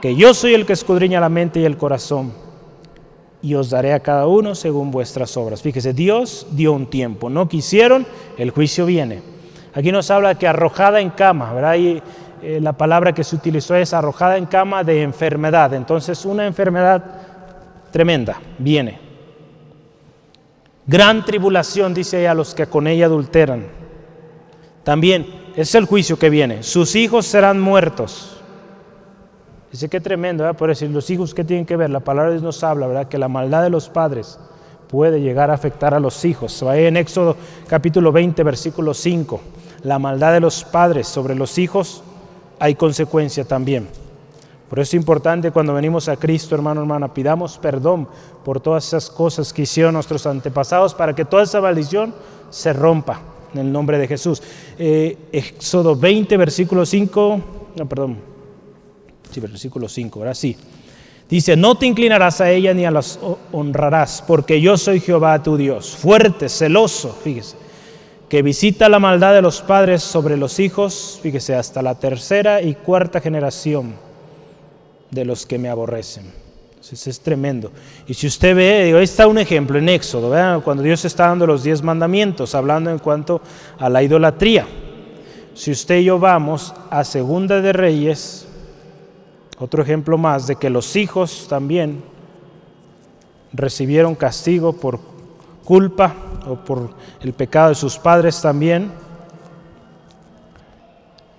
[0.00, 2.32] que yo soy el que escudriña la mente y el corazón.
[3.42, 5.62] Y os daré a cada uno según vuestras obras.
[5.62, 8.06] Fíjese, Dios dio un tiempo, no quisieron,
[8.38, 9.22] el juicio viene.
[9.74, 11.76] Aquí nos habla que arrojada en cama, ¿verdad?
[12.42, 15.74] Eh, la palabra que se utilizó es arrojada en cama de enfermedad.
[15.74, 17.02] Entonces una enfermedad
[17.92, 18.98] tremenda viene.
[20.86, 23.66] Gran tribulación, dice a los que con ella adulteran.
[24.82, 26.64] También es el juicio que viene.
[26.64, 28.40] Sus hijos serán muertos.
[29.70, 30.58] Dice que tremendo, ¿verdad?
[30.58, 33.08] Por decir, los hijos que tienen que ver, la palabra de Dios nos habla, ¿verdad?
[33.08, 34.38] Que la maldad de los padres
[34.88, 36.62] puede llegar a afectar a los hijos.
[36.66, 37.36] Va en Éxodo
[37.68, 39.40] capítulo 20, versículo 5.
[39.84, 42.02] La maldad de los padres sobre los hijos
[42.62, 43.88] hay consecuencia también.
[44.70, 48.06] Por eso es importante cuando venimos a Cristo, hermano, hermana, pidamos perdón
[48.44, 52.14] por todas esas cosas que hicieron nuestros antepasados para que toda esa maldición
[52.50, 53.20] se rompa
[53.52, 54.40] en el nombre de Jesús.
[54.78, 57.40] Eh, Éxodo 20, versículo 5,
[57.74, 58.18] no, perdón,
[59.28, 60.56] sí, versículo 5, ahora sí.
[61.28, 63.18] Dice, no te inclinarás a ella ni a las
[63.50, 67.56] honrarás, porque yo soy Jehová tu Dios, fuerte, celoso, fíjese,
[68.32, 72.74] que visita la maldad de los padres sobre los hijos, fíjese, hasta la tercera y
[72.74, 73.92] cuarta generación
[75.10, 76.32] de los que me aborrecen.
[76.70, 77.70] Entonces es tremendo.
[78.06, 81.62] Y si usted ve, ahí está un ejemplo en Éxodo, cuando Dios está dando los
[81.62, 83.42] diez mandamientos, hablando en cuanto
[83.78, 84.66] a la idolatría.
[85.52, 88.46] Si usted y yo vamos a Segunda de Reyes,
[89.58, 92.02] otro ejemplo más de que los hijos también
[93.52, 95.11] recibieron castigo por
[95.64, 96.14] culpa
[96.46, 96.90] o por
[97.20, 98.92] el pecado de sus padres también.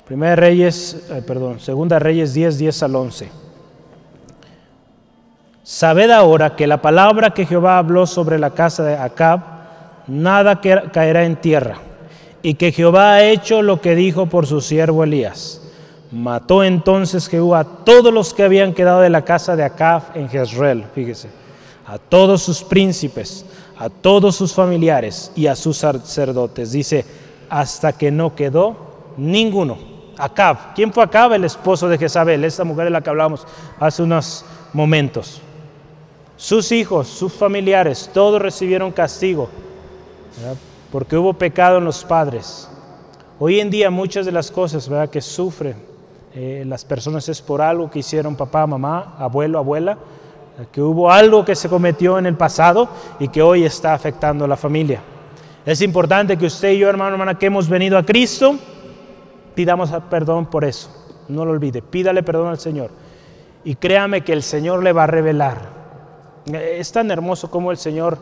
[0.06, 3.44] Primera Reyes, eh, perdón, Segunda Reyes 10, 10 al 11.
[5.64, 9.40] Sabed ahora que la palabra que Jehová habló sobre la casa de Acab,
[10.08, 11.78] nada caerá en tierra,
[12.42, 15.62] y que Jehová ha hecho lo que dijo por su siervo Elías.
[16.12, 20.28] Mató entonces Jehová a todos los que habían quedado de la casa de Acab en
[20.28, 21.30] Jezreel, fíjese,
[21.88, 23.46] a todos sus príncipes,
[23.84, 26.72] a todos sus familiares y a sus sacerdotes.
[26.72, 27.04] Dice,
[27.50, 28.78] hasta que no quedó
[29.18, 29.78] ninguno.
[30.18, 31.34] Acab, ¿quién fue Acab?
[31.34, 33.46] El esposo de Jezabel, esta mujer de la que hablamos
[33.82, 35.42] hace unos momentos.
[36.38, 39.50] Sus hijos, sus familiares, todos recibieron castigo
[40.90, 42.70] porque hubo pecado en los padres.
[43.38, 45.10] Hoy en día muchas de las cosas ¿verdad?
[45.10, 45.76] que sufren
[46.34, 49.98] eh, las personas es por algo que hicieron papá, mamá, abuelo, abuela,
[50.72, 52.90] que hubo algo que se cometió en el pasado
[53.20, 55.02] y que hoy está afectando a la familia.
[55.66, 58.56] Es importante que usted y yo, hermano, hermana, que hemos venido a Cristo,
[59.56, 60.90] pidamos perdón por eso.
[61.28, 62.92] No lo olvide, pídale perdón al Señor.
[63.64, 65.84] Y créame que el Señor le va a revelar
[66.46, 68.18] es tan hermoso como el Señor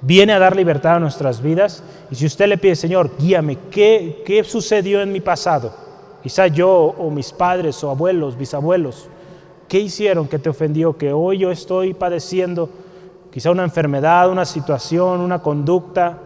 [0.00, 1.82] viene a dar libertad a nuestras vidas.
[2.10, 5.72] Y si usted le pide, Señor, guíame, ¿qué, qué sucedió en mi pasado?
[6.22, 9.08] Quizá yo o mis padres o abuelos, bisabuelos,
[9.68, 10.96] ¿qué hicieron que te ofendió?
[10.96, 12.68] Que hoy yo estoy padeciendo
[13.30, 16.18] quizá una enfermedad, una situación, una conducta.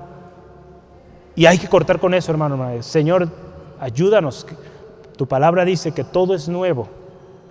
[1.34, 2.82] Y hay que cortar con eso, hermano.
[2.82, 3.28] Señor,
[3.80, 4.46] ayúdanos.
[5.16, 6.88] Tu palabra dice que todo es nuevo.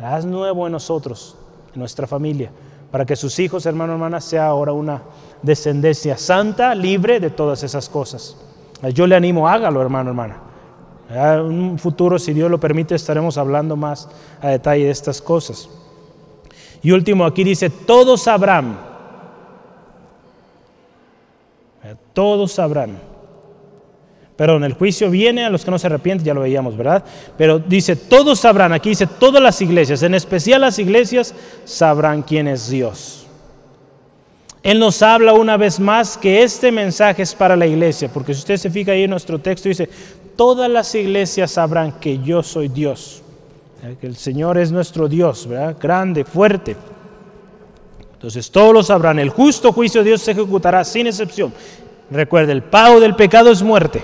[0.01, 1.35] Haz nuevo en nosotros,
[1.73, 2.51] en nuestra familia
[2.91, 5.01] para que sus hijos, hermano, hermana, sea ahora una
[5.41, 8.35] descendencia santa, libre de todas esas cosas.
[8.93, 10.37] Yo le animo, hágalo, hermano, hermana.
[11.09, 14.09] En un futuro, si Dios lo permite, estaremos hablando más
[14.41, 15.69] a detalle de estas cosas.
[16.83, 18.91] Y último, aquí dice, todos sabrán.
[22.13, 23.11] Todos sabrán
[24.41, 27.03] Perdón, el juicio viene a los que no se arrepienten, ya lo veíamos, ¿verdad?
[27.37, 32.47] Pero dice, todos sabrán, aquí dice, todas las iglesias, en especial las iglesias, sabrán quién
[32.47, 33.27] es Dios.
[34.63, 38.39] Él nos habla una vez más que este mensaje es para la iglesia, porque si
[38.39, 39.87] usted se fija ahí en nuestro texto, dice,
[40.35, 43.21] todas las iglesias sabrán que yo soy Dios,
[43.99, 45.75] que el Señor es nuestro Dios, ¿verdad?
[45.79, 46.75] Grande, fuerte.
[48.13, 51.51] Entonces todos lo sabrán, el justo juicio de Dios se ejecutará sin excepción.
[52.11, 54.01] Recuerde, el pago del pecado es muerte.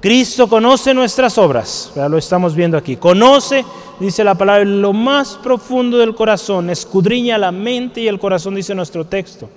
[0.00, 2.96] Cristo conoce nuestras obras, lo estamos viendo aquí.
[2.96, 3.64] Conoce,
[4.00, 8.74] dice la palabra, lo más profundo del corazón, escudriña la mente y el corazón, dice
[8.74, 9.48] nuestro texto.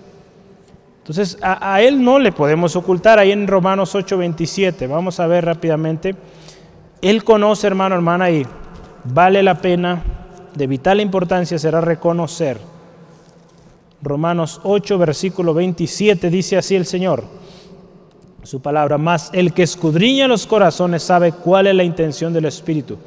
[0.99, 3.19] Entonces a, Él no le podemos ocultar.
[3.19, 6.15] Ahí en Romanos 8:27, vamos a ver rápidamente.
[7.01, 8.45] Él conoce, hermano, hermana, y
[9.03, 10.03] vale la pena,
[10.55, 12.57] de vital importancia será reconocer.
[14.01, 17.23] Romanos 8, versículo 27, dice así el Señor,
[18.43, 22.97] su palabra, más el que escudriña los corazones sabe cuál es la intención del Espíritu,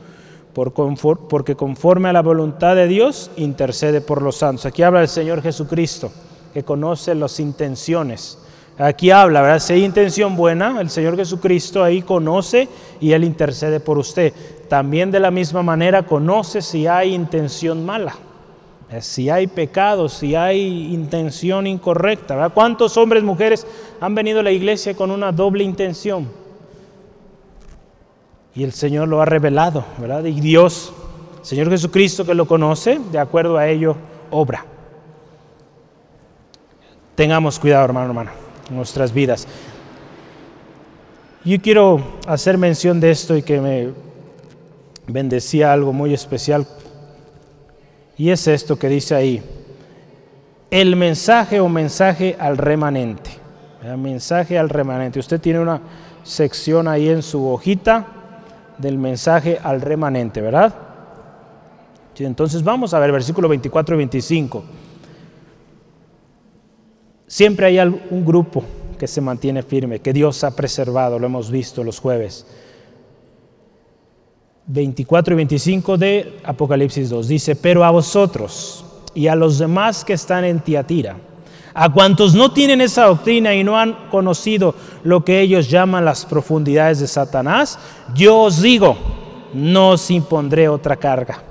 [0.54, 4.64] porque conforme a la voluntad de Dios intercede por los santos.
[4.64, 6.10] Aquí habla el Señor Jesucristo
[6.54, 8.38] que conoce las intenciones.
[8.78, 9.58] Aquí habla, ¿verdad?
[9.58, 12.68] Si hay intención buena, el Señor Jesucristo ahí conoce
[12.98, 14.32] y Él intercede por usted.
[14.68, 18.16] También de la misma manera conoce si hay intención mala,
[18.90, 22.34] eh, si hay pecado, si hay intención incorrecta.
[22.34, 22.52] ¿verdad?
[22.52, 23.66] ¿Cuántos hombres, mujeres
[24.00, 26.28] han venido a la iglesia con una doble intención?
[28.54, 30.24] Y el Señor lo ha revelado, ¿verdad?
[30.24, 30.92] Y Dios,
[31.42, 33.96] Señor Jesucristo que lo conoce, de acuerdo a ello,
[34.30, 34.64] obra.
[37.14, 38.30] Tengamos cuidado, hermano, hermano,
[38.70, 39.46] en nuestras vidas.
[41.44, 44.05] Yo quiero hacer mención de esto y que me
[45.08, 46.66] bendecía algo muy especial.
[48.16, 49.42] Y es esto que dice ahí.
[50.70, 53.30] El mensaje o mensaje al remanente.
[53.96, 55.18] Mensaje al remanente.
[55.18, 55.80] Usted tiene una
[56.24, 58.06] sección ahí en su hojita
[58.78, 60.74] del mensaje al remanente, ¿verdad?
[62.18, 64.64] Entonces vamos a ver versículo 24 y 25.
[67.26, 68.64] Siempre hay un grupo
[68.98, 72.46] que se mantiene firme, que Dios ha preservado, lo hemos visto los jueves.
[74.66, 80.14] 24 y 25 de Apocalipsis 2 dice, pero a vosotros y a los demás que
[80.14, 81.16] están en Tiatira,
[81.72, 86.24] a cuantos no tienen esa doctrina y no han conocido lo que ellos llaman las
[86.24, 87.78] profundidades de Satanás,
[88.14, 88.96] yo os digo,
[89.54, 91.42] no os impondré otra carga,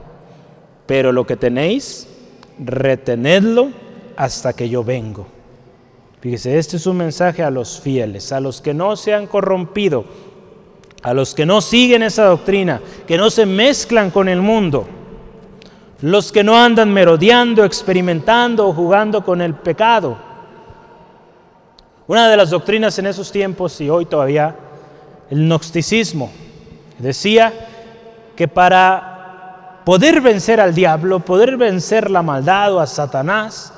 [0.86, 2.07] pero lo que tenéis,
[2.59, 3.70] retenedlo
[4.18, 5.28] hasta que yo vengo.
[6.22, 10.05] Fíjese, este es un mensaje a los fieles, a los que no se han corrompido,
[11.06, 14.88] a los que no siguen esa doctrina, que no se mezclan con el mundo,
[16.01, 20.18] los que no andan merodeando, experimentando o jugando con el pecado.
[22.08, 24.56] Una de las doctrinas en esos tiempos y hoy todavía,
[25.30, 26.32] el gnosticismo,
[26.97, 27.53] decía
[28.36, 33.74] que para poder vencer al diablo, poder vencer la maldad o a Satanás,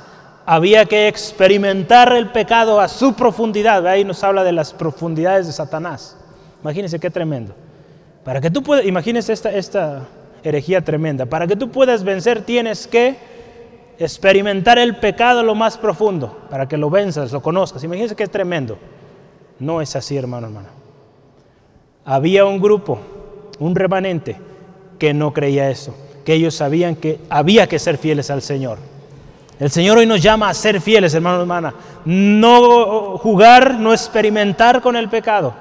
[0.45, 3.85] había que experimentar el pecado a su profundidad.
[3.85, 6.15] Ahí nos habla de las profundidades de Satanás.
[6.61, 7.53] Imagínense qué tremendo.
[8.23, 10.07] Para que tú puedas, imagínense esta, esta
[10.43, 11.25] herejía tremenda.
[11.25, 13.15] Para que tú puedas vencer tienes que
[13.99, 16.37] experimentar el pecado lo más profundo.
[16.49, 17.83] Para que lo venzas, lo conozcas.
[17.83, 18.77] Imagínense qué tremendo.
[19.59, 20.69] No es así, hermano, hermano.
[22.05, 22.99] Había un grupo,
[23.59, 24.37] un remanente,
[24.99, 25.95] que no creía eso.
[26.25, 28.77] Que ellos sabían que había que ser fieles al Señor
[29.59, 31.73] el Señor hoy nos llama a ser fieles, hermano, hermana.
[32.05, 35.53] No jugar, no experimentar con el pecado.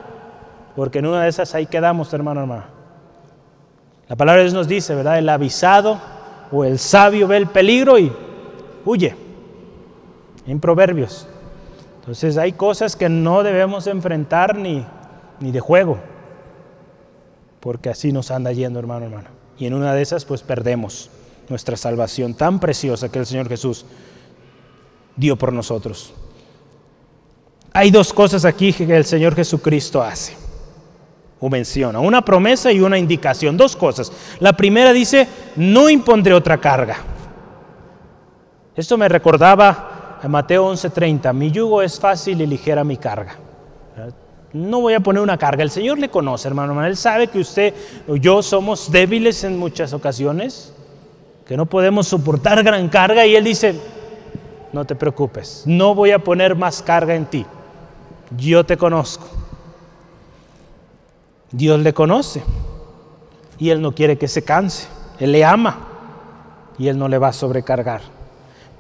[0.77, 2.66] Porque en una de esas ahí quedamos, hermano, hermana.
[4.09, 5.18] La palabra de Dios nos dice, ¿verdad?
[5.18, 5.99] El avisado
[6.53, 8.12] o el sabio ve el peligro y
[8.85, 9.16] huye.
[10.47, 11.27] En proverbios.
[12.01, 14.87] Entonces hay cosas que no debemos enfrentar ni,
[15.41, 15.99] ni de juego.
[17.59, 19.31] Porque así nos anda yendo, hermano, hermana.
[19.59, 21.11] Y en una de esas pues perdemos
[21.49, 23.87] nuestra salvación tan preciosa que el Señor Jesús
[25.16, 26.12] dio por nosotros.
[27.72, 30.45] Hay dos cosas aquí que el Señor Jesucristo hace
[31.41, 34.11] o menciona, una promesa y una indicación, dos cosas.
[34.41, 36.97] La primera dice, no impondré otra carga.
[38.74, 43.37] Esto me recordaba a Mateo 11:30, mi yugo es fácil y ligera mi carga.
[44.53, 47.74] No voy a poner una carga, el Señor le conoce, hermano, Él sabe que usted
[48.09, 50.72] o yo somos débiles en muchas ocasiones,
[51.47, 53.78] que no podemos soportar gran carga y Él dice,
[54.72, 57.45] no te preocupes, no voy a poner más carga en ti,
[58.37, 59.45] yo te conozco.
[61.53, 62.42] Dios le conoce
[63.59, 64.88] y Él no quiere que se canse,
[65.18, 65.88] Él le ama
[66.78, 68.03] y Él no le va a sobrecargar.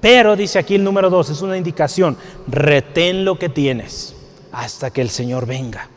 [0.00, 4.14] Pero dice aquí el número dos, es una indicación, retén lo que tienes
[4.52, 5.88] hasta que el Señor venga.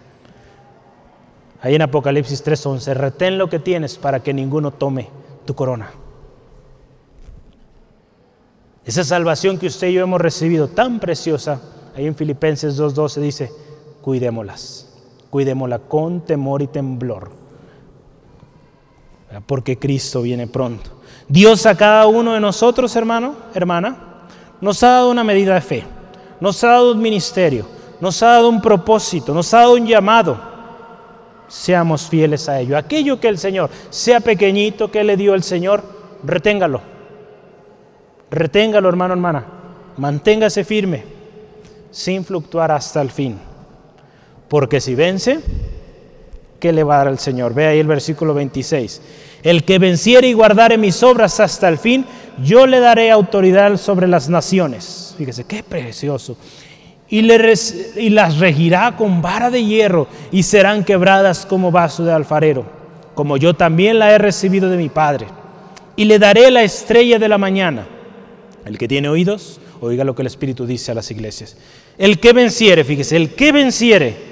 [1.62, 5.10] Ahí en Apocalipsis 3:11, retén lo que tienes para que ninguno tome
[5.46, 5.92] tu corona.
[8.86, 11.62] Esa salvación que usted y yo hemos recibido tan preciosa,
[11.96, 13.52] ahí en Filipenses 2.12 dice,
[14.02, 14.89] cuidémoslas,
[15.30, 17.32] cuidémosla con temor y temblor,
[19.46, 20.92] porque Cristo viene pronto.
[21.28, 23.98] Dios a cada uno de nosotros, hermano, hermana,
[24.62, 25.84] nos ha dado una medida de fe,
[26.40, 27.66] nos ha dado un ministerio,
[28.02, 30.50] nos ha dado un propósito, nos ha dado un llamado.
[31.48, 32.78] Seamos fieles a ello.
[32.78, 35.84] Aquello que el Señor, sea pequeñito que le dio el Señor,
[36.24, 36.82] reténgalo
[38.30, 39.46] Reténgalo, hermano, hermana.
[39.98, 41.20] Manténgase firme.
[41.92, 43.40] sin fluctuar hasta el fin.
[44.50, 45.40] Porque si vence,
[46.60, 47.54] ¿qué le va a dar al Señor?
[47.54, 49.02] Ve ahí el versículo 26.
[49.44, 52.06] El que venciere y guardare mis obras hasta el fin,
[52.44, 55.16] yo le daré autoridad sobre las naciones.
[55.18, 56.36] Fíjese, qué precioso.
[57.08, 57.54] Y, le
[57.96, 62.66] y las regirá con vara de hierro y serán quebradas como vaso de alfarero,
[63.16, 65.28] como yo también la he recibido de mi Padre.
[65.96, 67.88] Y le daré la estrella de la mañana.
[68.66, 71.58] El que tiene oídos, oiga lo que el Espíritu dice a las iglesias.
[71.98, 74.29] El que venciere, fíjese, el que venciere.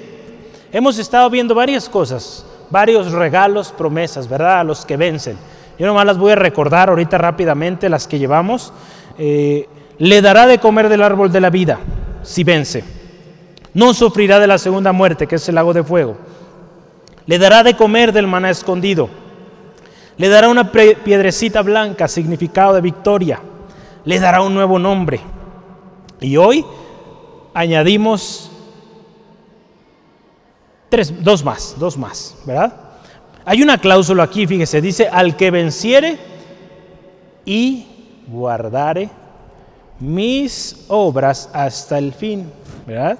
[0.72, 4.60] Hemos estado viendo varias cosas varios regalos, promesas, ¿verdad?
[4.60, 5.36] A los que vencen.
[5.78, 8.72] Yo nomás las voy a recordar ahorita rápidamente, las que llevamos.
[9.18, 11.78] Eh, le dará de comer del árbol de la vida,
[12.22, 12.84] si vence.
[13.74, 16.16] No sufrirá de la segunda muerte, que es el lago de fuego.
[17.26, 19.08] Le dará de comer del maná escondido.
[20.16, 23.40] Le dará una piedrecita blanca, significado de victoria.
[24.04, 25.20] Le dará un nuevo nombre.
[26.20, 26.64] Y hoy
[27.54, 28.50] añadimos
[30.88, 32.72] Tres, dos más, dos más, ¿verdad?
[33.44, 36.18] Hay una cláusula aquí, fíjese, dice, al que venciere
[37.44, 37.86] y
[38.26, 39.10] guardare
[40.00, 42.50] mis obras hasta el fin,
[42.86, 43.18] ¿verdad?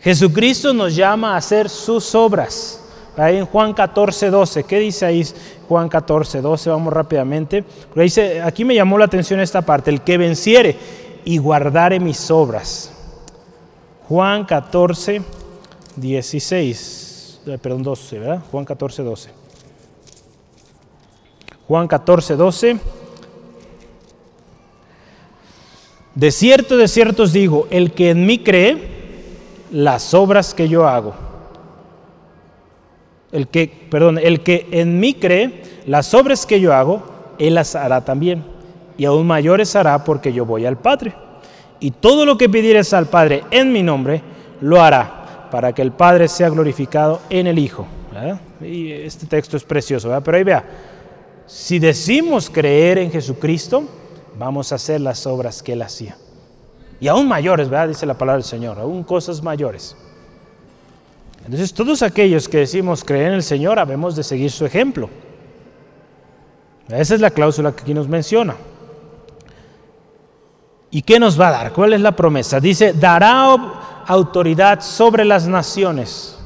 [0.00, 2.80] Jesucristo nos llama a hacer sus obras.
[3.16, 5.24] Ahí en Juan 14, 12, ¿qué dice ahí
[5.68, 6.70] Juan 14, 12?
[6.70, 7.64] Vamos rápidamente.
[7.94, 10.76] dice, aquí me llamó la atención esta parte, el que venciere
[11.24, 12.90] y guardare mis obras.
[14.08, 15.22] Juan 14,
[15.96, 18.42] 16, eh, perdón, 12, ¿verdad?
[18.50, 19.30] Juan 14, 12.
[21.68, 22.76] Juan 14, 12.
[26.14, 28.76] De cierto, de cierto os digo, el que en mí cree,
[29.70, 31.14] las obras que yo hago.
[33.30, 37.02] El que, perdón, el que en mí cree, las obras que yo hago,
[37.38, 38.44] él las hará también.
[38.98, 41.14] Y aún mayores hará porque yo voy al Padre.
[41.80, 44.22] Y todo lo que pidieres al Padre en mi nombre,
[44.60, 45.21] lo hará
[45.52, 47.86] para que el Padre sea glorificado en el Hijo.
[48.62, 50.64] Y este texto es precioso, pero ahí vea,
[51.46, 53.84] si decimos creer en Jesucristo,
[54.38, 56.16] vamos a hacer las obras que Él hacía.
[57.00, 57.88] Y aún mayores, ¿verdad?
[57.88, 59.94] Dice la palabra del Señor, aún cosas mayores.
[61.44, 65.10] Entonces todos aquellos que decimos creer en el Señor, habemos de seguir su ejemplo.
[66.88, 68.56] Esa es la cláusula que aquí nos menciona.
[70.94, 71.72] ¿Y qué nos va a dar?
[71.72, 72.60] ¿Cuál es la promesa?
[72.60, 76.36] Dice, dará autoridad sobre las naciones.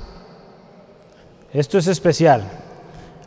[1.52, 2.44] Esto es especial.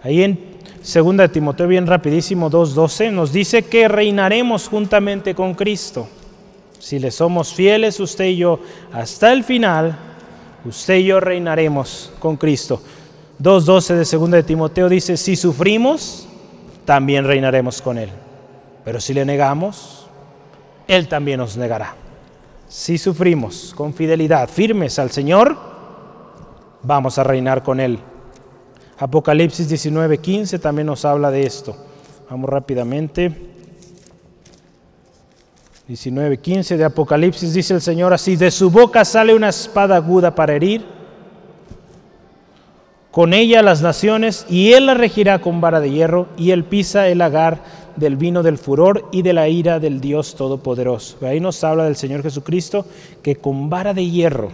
[0.02, 6.08] Ahí en 2 de Timoteo, bien rapidísimo, 2.12, nos dice que reinaremos juntamente con Cristo.
[6.80, 8.62] Si le somos fieles, usted y yo,
[8.94, 9.98] hasta el final,
[10.64, 12.82] usted y yo reinaremos con Cristo.
[13.44, 16.30] 2.12 de 2 de Timoteo dice, si sufrimos,
[16.86, 18.10] también reinaremos con Él.
[18.86, 19.99] Pero si le negamos,
[20.90, 21.94] Él también nos negará.
[22.68, 25.56] Si sufrimos con fidelidad, firmes al Señor,
[26.82, 28.00] vamos a reinar con Él.
[28.98, 31.76] Apocalipsis 19:15 también nos habla de esto.
[32.28, 33.32] Vamos rápidamente.
[35.88, 40.56] 19:15 de Apocalipsis dice el Señor así, de su boca sale una espada aguda para
[40.56, 40.86] herir,
[43.12, 47.08] con ella las naciones, y él la regirá con vara de hierro, y él pisa
[47.08, 51.18] el agar del vino del furor y de la ira del Dios Todopoderoso.
[51.26, 52.86] Ahí nos habla del Señor Jesucristo
[53.22, 54.50] que con vara de hierro,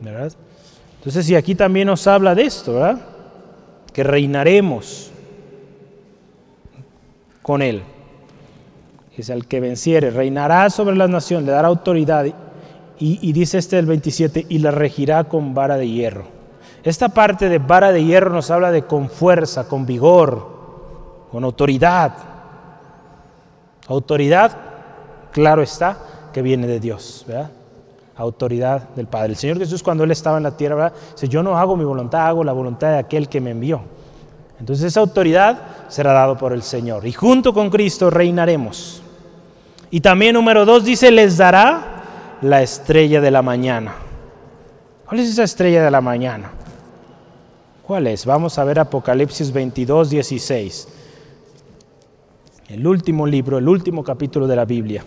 [0.00, 0.32] ¿verdad?
[0.98, 3.00] Entonces, y aquí también nos habla de esto, ¿verdad?
[3.92, 5.10] Que reinaremos
[7.42, 7.82] con Él.
[9.16, 12.26] Es el que venciere, reinará sobre las naciones, le dará autoridad.
[12.26, 12.34] Y,
[12.98, 16.24] y dice este del 27, y la regirá con vara de hierro.
[16.82, 20.46] Esta parte de vara de hierro nos habla de con fuerza, con vigor,
[21.30, 22.35] con autoridad.
[23.88, 24.56] Autoridad,
[25.32, 25.98] claro está,
[26.32, 27.50] que viene de Dios, ¿verdad?
[28.16, 29.32] Autoridad del Padre.
[29.32, 30.92] El Señor Jesús cuando Él estaba en la tierra, ¿verdad?
[31.12, 33.82] dice, yo no hago mi voluntad, hago la voluntad de aquel que me envió.
[34.58, 35.58] Entonces esa autoridad
[35.88, 37.06] será dado por el Señor.
[37.06, 39.02] Y junto con Cristo reinaremos.
[39.90, 42.02] Y también número dos dice, les dará
[42.40, 43.94] la estrella de la mañana.
[45.06, 46.50] ¿Cuál es esa estrella de la mañana?
[47.86, 48.26] ¿Cuál es?
[48.26, 50.88] Vamos a ver Apocalipsis 22, 16
[52.68, 55.04] el último libro, el último capítulo de la Biblia.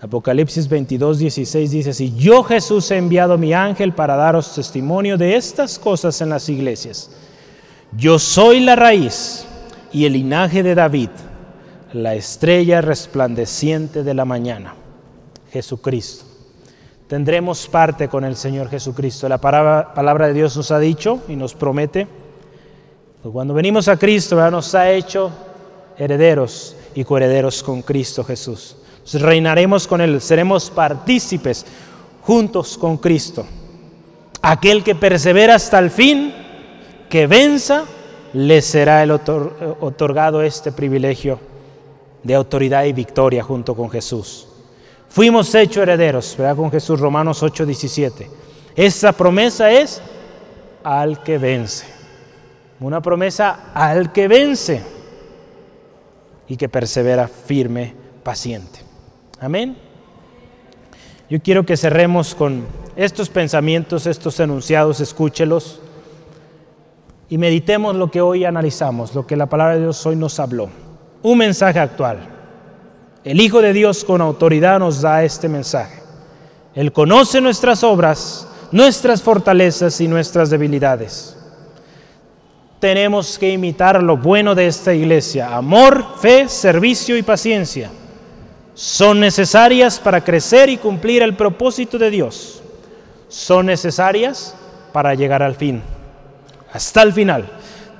[0.00, 5.36] Apocalipsis 22, 16 dice así, yo Jesús he enviado mi ángel para daros testimonio de
[5.36, 7.10] estas cosas en las iglesias.
[7.96, 9.46] Yo soy la raíz
[9.92, 11.10] y el linaje de David,
[11.92, 14.74] la estrella resplandeciente de la mañana,
[15.52, 16.24] Jesucristo.
[17.06, 19.28] Tendremos parte con el Señor Jesucristo.
[19.28, 22.08] La palabra, de Dios nos ha dicho y nos promete,
[23.22, 25.30] que cuando venimos a Cristo, nos ha hecho
[25.98, 28.76] herederos y coherederos con Cristo Jesús.
[29.12, 31.66] Reinaremos con Él, seremos partícipes
[32.22, 33.46] juntos con Cristo.
[34.40, 36.34] Aquel que persevera hasta el fin,
[37.08, 37.84] que venza,
[38.32, 41.38] le será el otorgado este privilegio
[42.22, 44.48] de autoridad y victoria junto con Jesús.
[45.08, 46.56] Fuimos hechos herederos, ¿verdad?
[46.56, 48.28] Con Jesús, Romanos 8, 17.
[48.74, 50.02] Esa promesa es
[50.82, 51.86] al que vence.
[52.80, 54.93] Una promesa al que vence
[56.48, 58.80] y que persevera firme, paciente.
[59.40, 59.76] Amén.
[61.30, 62.66] Yo quiero que cerremos con
[62.96, 65.80] estos pensamientos, estos enunciados, escúchelos
[67.28, 70.68] y meditemos lo que hoy analizamos, lo que la palabra de Dios hoy nos habló.
[71.22, 72.28] Un mensaje actual.
[73.24, 76.02] El Hijo de Dios con autoridad nos da este mensaje.
[76.74, 81.36] Él conoce nuestras obras, nuestras fortalezas y nuestras debilidades.
[82.84, 85.56] Tenemos que imitar lo bueno de esta iglesia.
[85.56, 87.90] Amor, fe, servicio y paciencia
[88.74, 92.62] son necesarias para crecer y cumplir el propósito de Dios.
[93.28, 94.54] Son necesarias
[94.92, 95.82] para llegar al fin.
[96.74, 97.46] Hasta el final.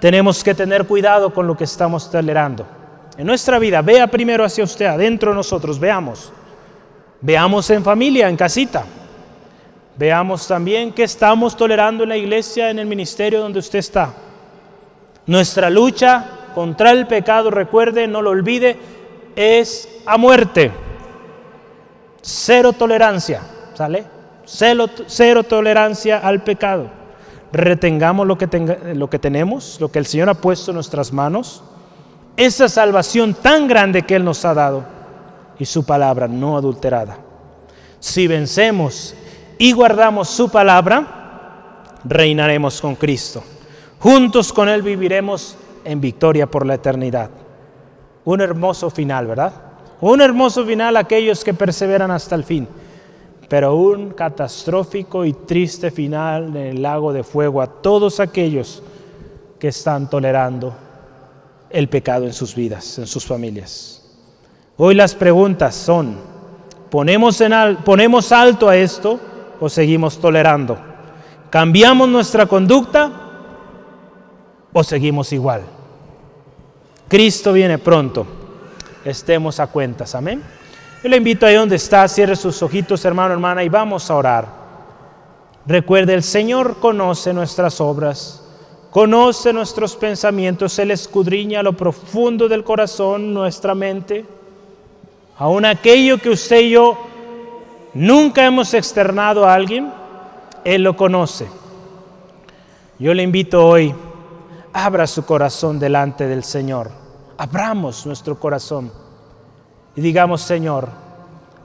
[0.03, 2.66] Tenemos que tener cuidado con lo que estamos tolerando.
[3.16, 6.30] En nuestra vida, vea primero hacia usted, adentro de nosotros, veamos.
[7.22, 8.85] Veamos en familia, en casita.
[9.97, 14.12] Veamos también qué estamos tolerando en la iglesia, en el ministerio donde usted está.
[15.27, 18.77] Nuestra lucha contra el pecado, recuerde, no lo olvide,
[19.35, 20.70] es a muerte.
[22.20, 23.43] Cero tolerancia,
[23.75, 24.05] ¿sale?
[24.47, 26.89] Cero, tolerancia al pecado.
[27.53, 28.47] Retengamos lo que,
[28.95, 31.62] lo que tenemos, lo que el Señor ha puesto en nuestras manos,
[32.37, 34.85] esa salvación tan grande que Él nos ha dado
[35.59, 37.18] y su palabra no adulterada.
[38.01, 39.14] Si vencemos
[39.57, 43.43] y guardamos su palabra, reinaremos con Cristo.
[43.99, 47.31] Juntos con Él viviremos en victoria por la eternidad.
[48.25, 49.53] Un hermoso final, ¿verdad?
[50.01, 52.67] Un hermoso final aquellos que perseveran hasta el fin,
[53.49, 58.83] pero un catastrófico y triste final en el lago de fuego a todos aquellos
[59.59, 60.75] que están tolerando
[61.71, 64.03] el pecado en sus vidas, en sus familias.
[64.77, 66.17] Hoy las preguntas son,
[66.91, 69.19] ¿ponemos, en ¿ponemos alto a esto
[69.61, 70.77] o seguimos tolerando?
[71.51, 73.24] ¿Cambiamos nuestra conducta
[74.75, 75.62] o seguimos igual?
[77.09, 78.27] Cristo viene pronto.
[79.05, 80.14] Estemos a cuentas.
[80.14, 80.43] Amén.
[81.03, 84.49] Yo le invito ahí donde está, cierre sus ojitos, hermano, hermana, y vamos a orar.
[85.66, 88.43] Recuerde, el Señor conoce nuestras obras,
[88.91, 94.25] conoce nuestros pensamientos, Él escudriña lo profundo del corazón, nuestra mente.
[95.39, 96.99] Aún aquello que usted y yo
[97.93, 99.93] nunca hemos externado a alguien,
[100.64, 101.47] Él lo conoce.
[102.99, 103.95] Yo le invito hoy
[104.75, 106.91] abra su corazón delante del Señor.
[107.39, 108.93] Abramos nuestro corazón
[109.95, 110.89] y digamos, Señor,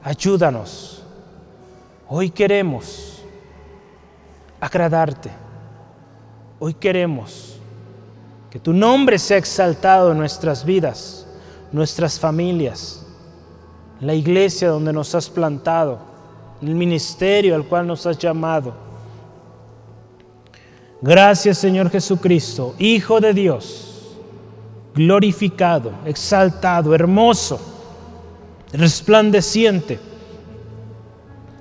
[0.04, 1.02] ayúdanos.
[2.08, 3.20] Hoy queremos
[4.60, 5.30] agradarte.
[6.60, 7.58] Hoy queremos
[8.48, 11.26] que tu nombre sea exaltado en nuestras vidas,
[11.72, 13.04] nuestras familias,
[14.00, 15.98] la iglesia donde nos has plantado,
[16.62, 18.89] el ministerio al cual nos has llamado
[21.02, 24.18] Gracias Señor Jesucristo, Hijo de Dios,
[24.94, 27.58] glorificado, exaltado, hermoso,
[28.72, 29.98] resplandeciente.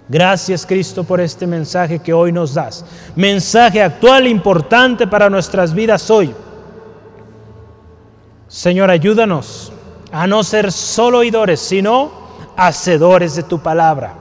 [0.09, 2.83] Gracias Cristo por este mensaje que hoy nos das.
[3.15, 6.33] Mensaje actual importante para nuestras vidas hoy.
[8.47, 9.71] Señor, ayúdanos
[10.11, 12.11] a no ser solo oidores, sino
[12.57, 14.15] hacedores de tu palabra.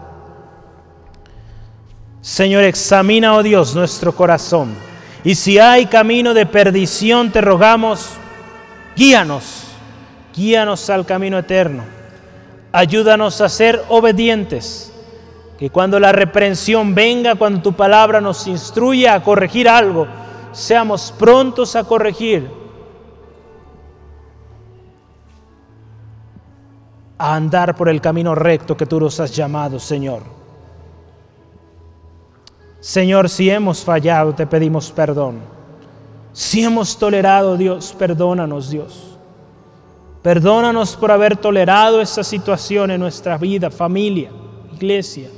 [2.21, 4.88] Señor, examina, oh Dios, nuestro corazón
[5.25, 8.11] y si hay camino de perdición, te rogamos,
[8.97, 9.65] guíanos,
[10.35, 11.85] guíanos al camino eterno.
[12.71, 14.93] Ayúdanos a ser obedientes,
[15.59, 20.07] que cuando la reprensión venga, cuando tu palabra nos instruya a corregir algo,
[20.53, 22.49] seamos prontos a corregir,
[27.19, 30.23] a andar por el camino recto que tú nos has llamado, Señor.
[32.89, 35.41] Señor, si hemos fallado, te pedimos perdón.
[36.33, 39.19] Si hemos tolerado, Dios, perdónanos, Dios.
[40.23, 44.31] Perdónanos por haber tolerado esa situación en nuestra vida, familia,
[44.73, 45.29] iglesia.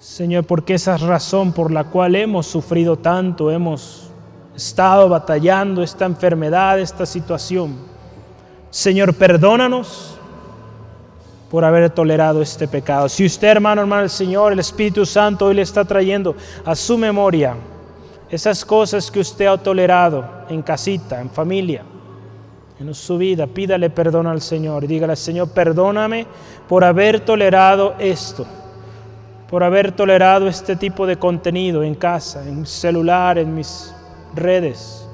[0.00, 4.10] Señor, porque esa es razón por la cual hemos sufrido tanto, hemos
[4.56, 7.76] estado batallando esta enfermedad, esta situación.
[8.70, 10.18] Señor, perdónanos
[11.50, 13.08] por haber tolerado este pecado.
[13.08, 16.96] Si usted, hermano, hermano, el Señor, el Espíritu Santo hoy le está trayendo a su
[16.96, 17.56] memoria
[18.30, 21.82] esas cosas que usted ha tolerado en casita, en familia,
[22.78, 24.86] en su vida, pídale perdón al Señor.
[24.86, 26.26] Dígale, Señor, perdóname
[26.68, 28.46] por haber tolerado esto,
[29.48, 33.92] por haber tolerado este tipo de contenido en casa, en celular, en mis
[34.36, 35.04] redes,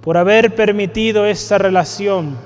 [0.00, 2.36] por haber permitido esta relación,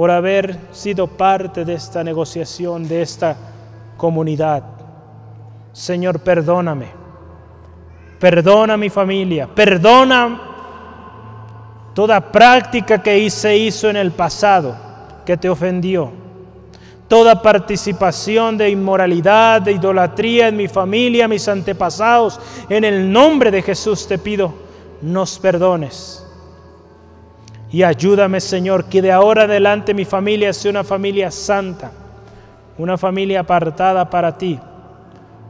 [0.00, 3.36] por haber sido parte de esta negociación, de esta
[3.98, 4.62] comunidad.
[5.74, 6.86] Señor, perdóname.
[8.18, 9.46] Perdona a mi familia.
[9.54, 10.40] Perdona
[11.92, 14.74] toda práctica que se hizo en el pasado
[15.26, 16.10] que te ofendió.
[17.06, 22.40] Toda participación de inmoralidad, de idolatría en mi familia, mis antepasados.
[22.70, 24.50] En el nombre de Jesús te pido,
[25.02, 26.24] nos perdones.
[27.72, 31.92] Y ayúdame, Señor, que de ahora adelante mi familia sea una familia santa,
[32.78, 34.58] una familia apartada para ti,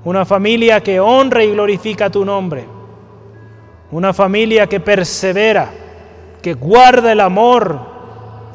[0.05, 2.67] una familia que honra y glorifica tu nombre,
[3.91, 5.71] una familia que persevera,
[6.43, 7.79] que guarda el amor,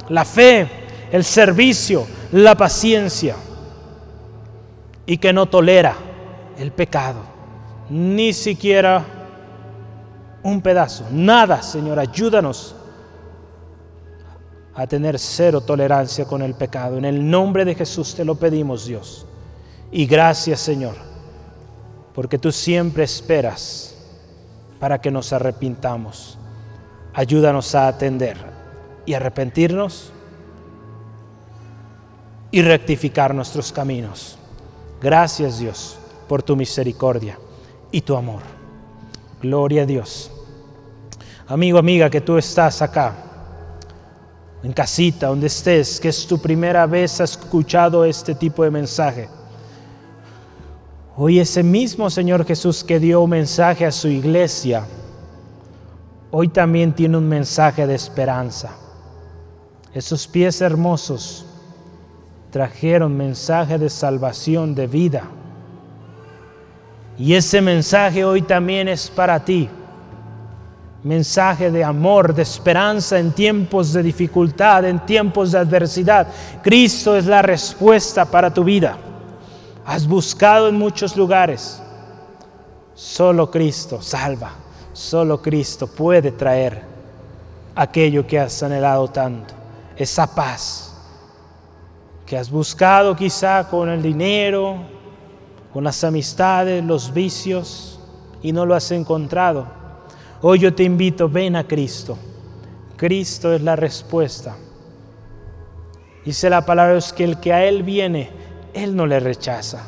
[0.10, 0.68] la fe,
[1.12, 3.36] el servicio, la paciencia
[5.08, 5.96] y que no tolera
[6.60, 7.20] el pecado,
[7.90, 9.04] ni siquiera
[10.44, 12.76] un pedazo, nada, Señor, ayúdanos
[14.76, 16.98] a tener cero tolerancia con el pecado.
[16.98, 19.26] En el nombre de Jesús te lo pedimos, Dios.
[19.92, 20.96] Y gracias, Señor,
[22.14, 23.96] porque tú siempre esperas
[24.80, 26.38] para que nos arrepintamos.
[27.14, 28.38] Ayúdanos a atender
[29.06, 30.12] y arrepentirnos
[32.52, 34.38] y rectificar nuestros caminos.
[35.02, 35.98] Gracias, Dios,
[36.28, 37.40] por tu misericordia
[37.92, 38.42] y tu amor.
[39.42, 40.32] Gloria a Dios.
[41.48, 43.25] Amigo, amiga, que tú estás acá
[44.66, 49.30] en casita, donde estés, que es tu primera vez has escuchado este tipo de mensaje.
[51.16, 54.84] Hoy ese mismo Señor Jesús que dio un mensaje a su iglesia,
[56.32, 58.76] hoy también tiene un mensaje de esperanza.
[59.94, 61.46] Esos pies hermosos
[62.50, 65.26] trajeron mensaje de salvación, de vida.
[67.20, 69.70] Y ese mensaje hoy también es para ti
[71.06, 76.28] mensaje de amor, de esperanza en tiempos de dificultad, en tiempos de adversidad.
[76.64, 78.98] Cristo es la respuesta para tu vida.
[79.86, 81.80] Has buscado en muchos lugares.
[82.96, 84.54] Solo Cristo salva.
[84.94, 86.82] Solo Cristo puede traer
[87.76, 89.54] aquello que has anhelado tanto.
[89.96, 90.92] Esa paz
[92.26, 94.78] que has buscado quizá con el dinero,
[95.72, 98.00] con las amistades, los vicios
[98.42, 99.85] y no lo has encontrado
[100.42, 102.18] Hoy yo te invito, ven a Cristo.
[102.98, 104.56] Cristo es la respuesta.
[106.24, 108.30] Dice la palabra es que el que a Él viene,
[108.74, 109.84] Él no le rechaza.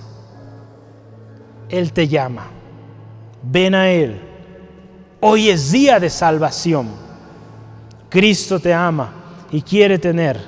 [1.70, 2.48] Él te llama.
[3.44, 4.22] Ven a Él.
[5.20, 6.90] Hoy es día de salvación.
[8.10, 9.14] Cristo te ama
[9.52, 10.40] y quiere tener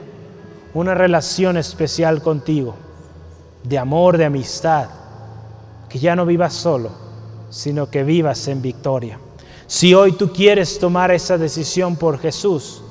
[0.74, 2.76] una relación especial contigo,
[3.64, 4.88] de amor, de amistad,
[5.89, 6.91] que ya no vivas solo,
[7.50, 9.20] sino que vivas en victoria.
[9.70, 12.82] Si hoy tú quieres tomar esa decisión por Jesús,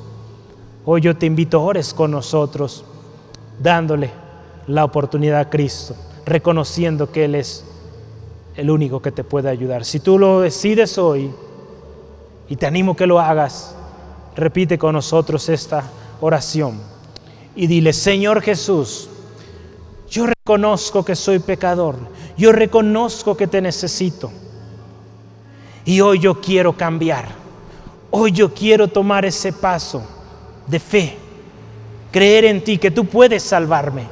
[0.84, 2.84] hoy yo te invito, ores con nosotros,
[3.60, 4.12] dándole
[4.68, 7.64] la oportunidad a Cristo, reconociendo que Él es
[8.54, 9.84] el único que te puede ayudar.
[9.84, 11.32] Si tú lo decides hoy,
[12.48, 13.74] y te animo que lo hagas,
[14.36, 15.82] repite con nosotros esta
[16.20, 16.80] oración
[17.56, 19.10] y dile, Señor Jesús,
[20.08, 21.96] yo reconozco que soy pecador,
[22.36, 24.30] yo reconozco que te necesito.
[25.88, 27.24] Y hoy yo quiero cambiar.
[28.10, 30.06] Hoy yo quiero tomar ese paso
[30.66, 31.16] de fe.
[32.12, 34.02] Creer en ti, que tú puedes salvarme.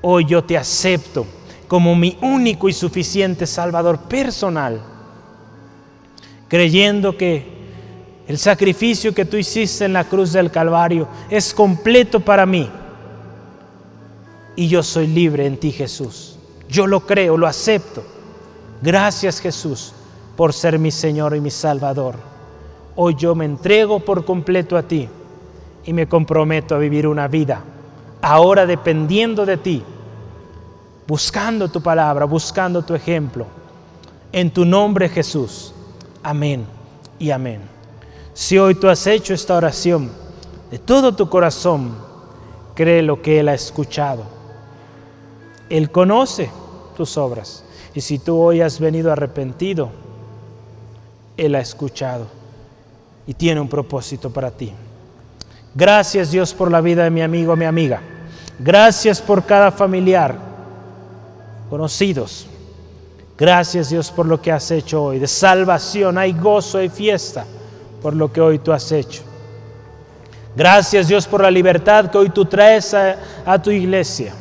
[0.00, 1.26] Hoy yo te acepto
[1.68, 4.80] como mi único y suficiente Salvador personal.
[6.48, 7.46] Creyendo que
[8.26, 12.70] el sacrificio que tú hiciste en la cruz del Calvario es completo para mí.
[14.56, 16.38] Y yo soy libre en ti, Jesús.
[16.66, 18.13] Yo lo creo, lo acepto
[18.84, 19.94] Gracias Jesús
[20.36, 22.16] por ser mi Señor y mi Salvador.
[22.96, 25.08] Hoy yo me entrego por completo a ti
[25.86, 27.64] y me comprometo a vivir una vida,
[28.20, 29.82] ahora dependiendo de ti,
[31.06, 33.46] buscando tu palabra, buscando tu ejemplo.
[34.30, 35.72] En tu nombre Jesús.
[36.22, 36.66] Amén
[37.18, 37.62] y amén.
[38.34, 40.10] Si hoy tú has hecho esta oración
[40.70, 41.96] de todo tu corazón,
[42.74, 44.24] cree lo que Él ha escuchado.
[45.70, 46.50] Él conoce
[46.98, 49.90] tus obras y si tú hoy has venido arrepentido,
[51.36, 52.26] Él ha escuchado
[53.26, 54.72] y tiene un propósito para ti.
[55.74, 58.00] Gracias Dios por la vida de mi amigo, mi amiga.
[58.58, 60.36] Gracias por cada familiar,
[61.70, 62.46] conocidos.
[63.36, 65.18] Gracias Dios por lo que has hecho hoy.
[65.18, 67.44] De salvación hay gozo, hay fiesta
[68.00, 69.22] por lo que hoy tú has hecho.
[70.56, 74.32] Gracias Dios por la libertad que hoy tú traes a, a tu iglesia,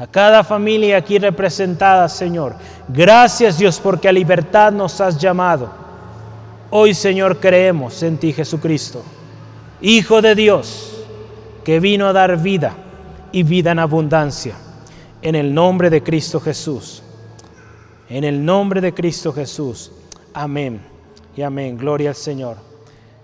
[0.00, 2.54] a cada familia aquí representada, Señor.
[2.88, 5.70] Gracias Dios porque a libertad nos has llamado.
[6.70, 9.04] Hoy, Señor, creemos en ti, Jesucristo,
[9.82, 11.04] Hijo de Dios,
[11.64, 12.74] que vino a dar vida
[13.30, 14.54] y vida en abundancia.
[15.20, 17.02] En el nombre de Cristo Jesús.
[18.08, 19.92] En el nombre de Cristo Jesús.
[20.32, 20.80] Amén
[21.36, 21.76] y amén.
[21.76, 22.56] Gloria al Señor.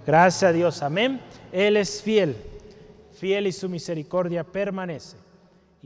[0.07, 0.83] Gracias a Dios.
[0.83, 1.23] Amén.
[1.53, 2.37] Él es fiel.
[3.19, 5.26] Fiel y su misericordia permanece.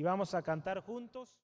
[0.00, 1.36] Y vamos a cantar juntos.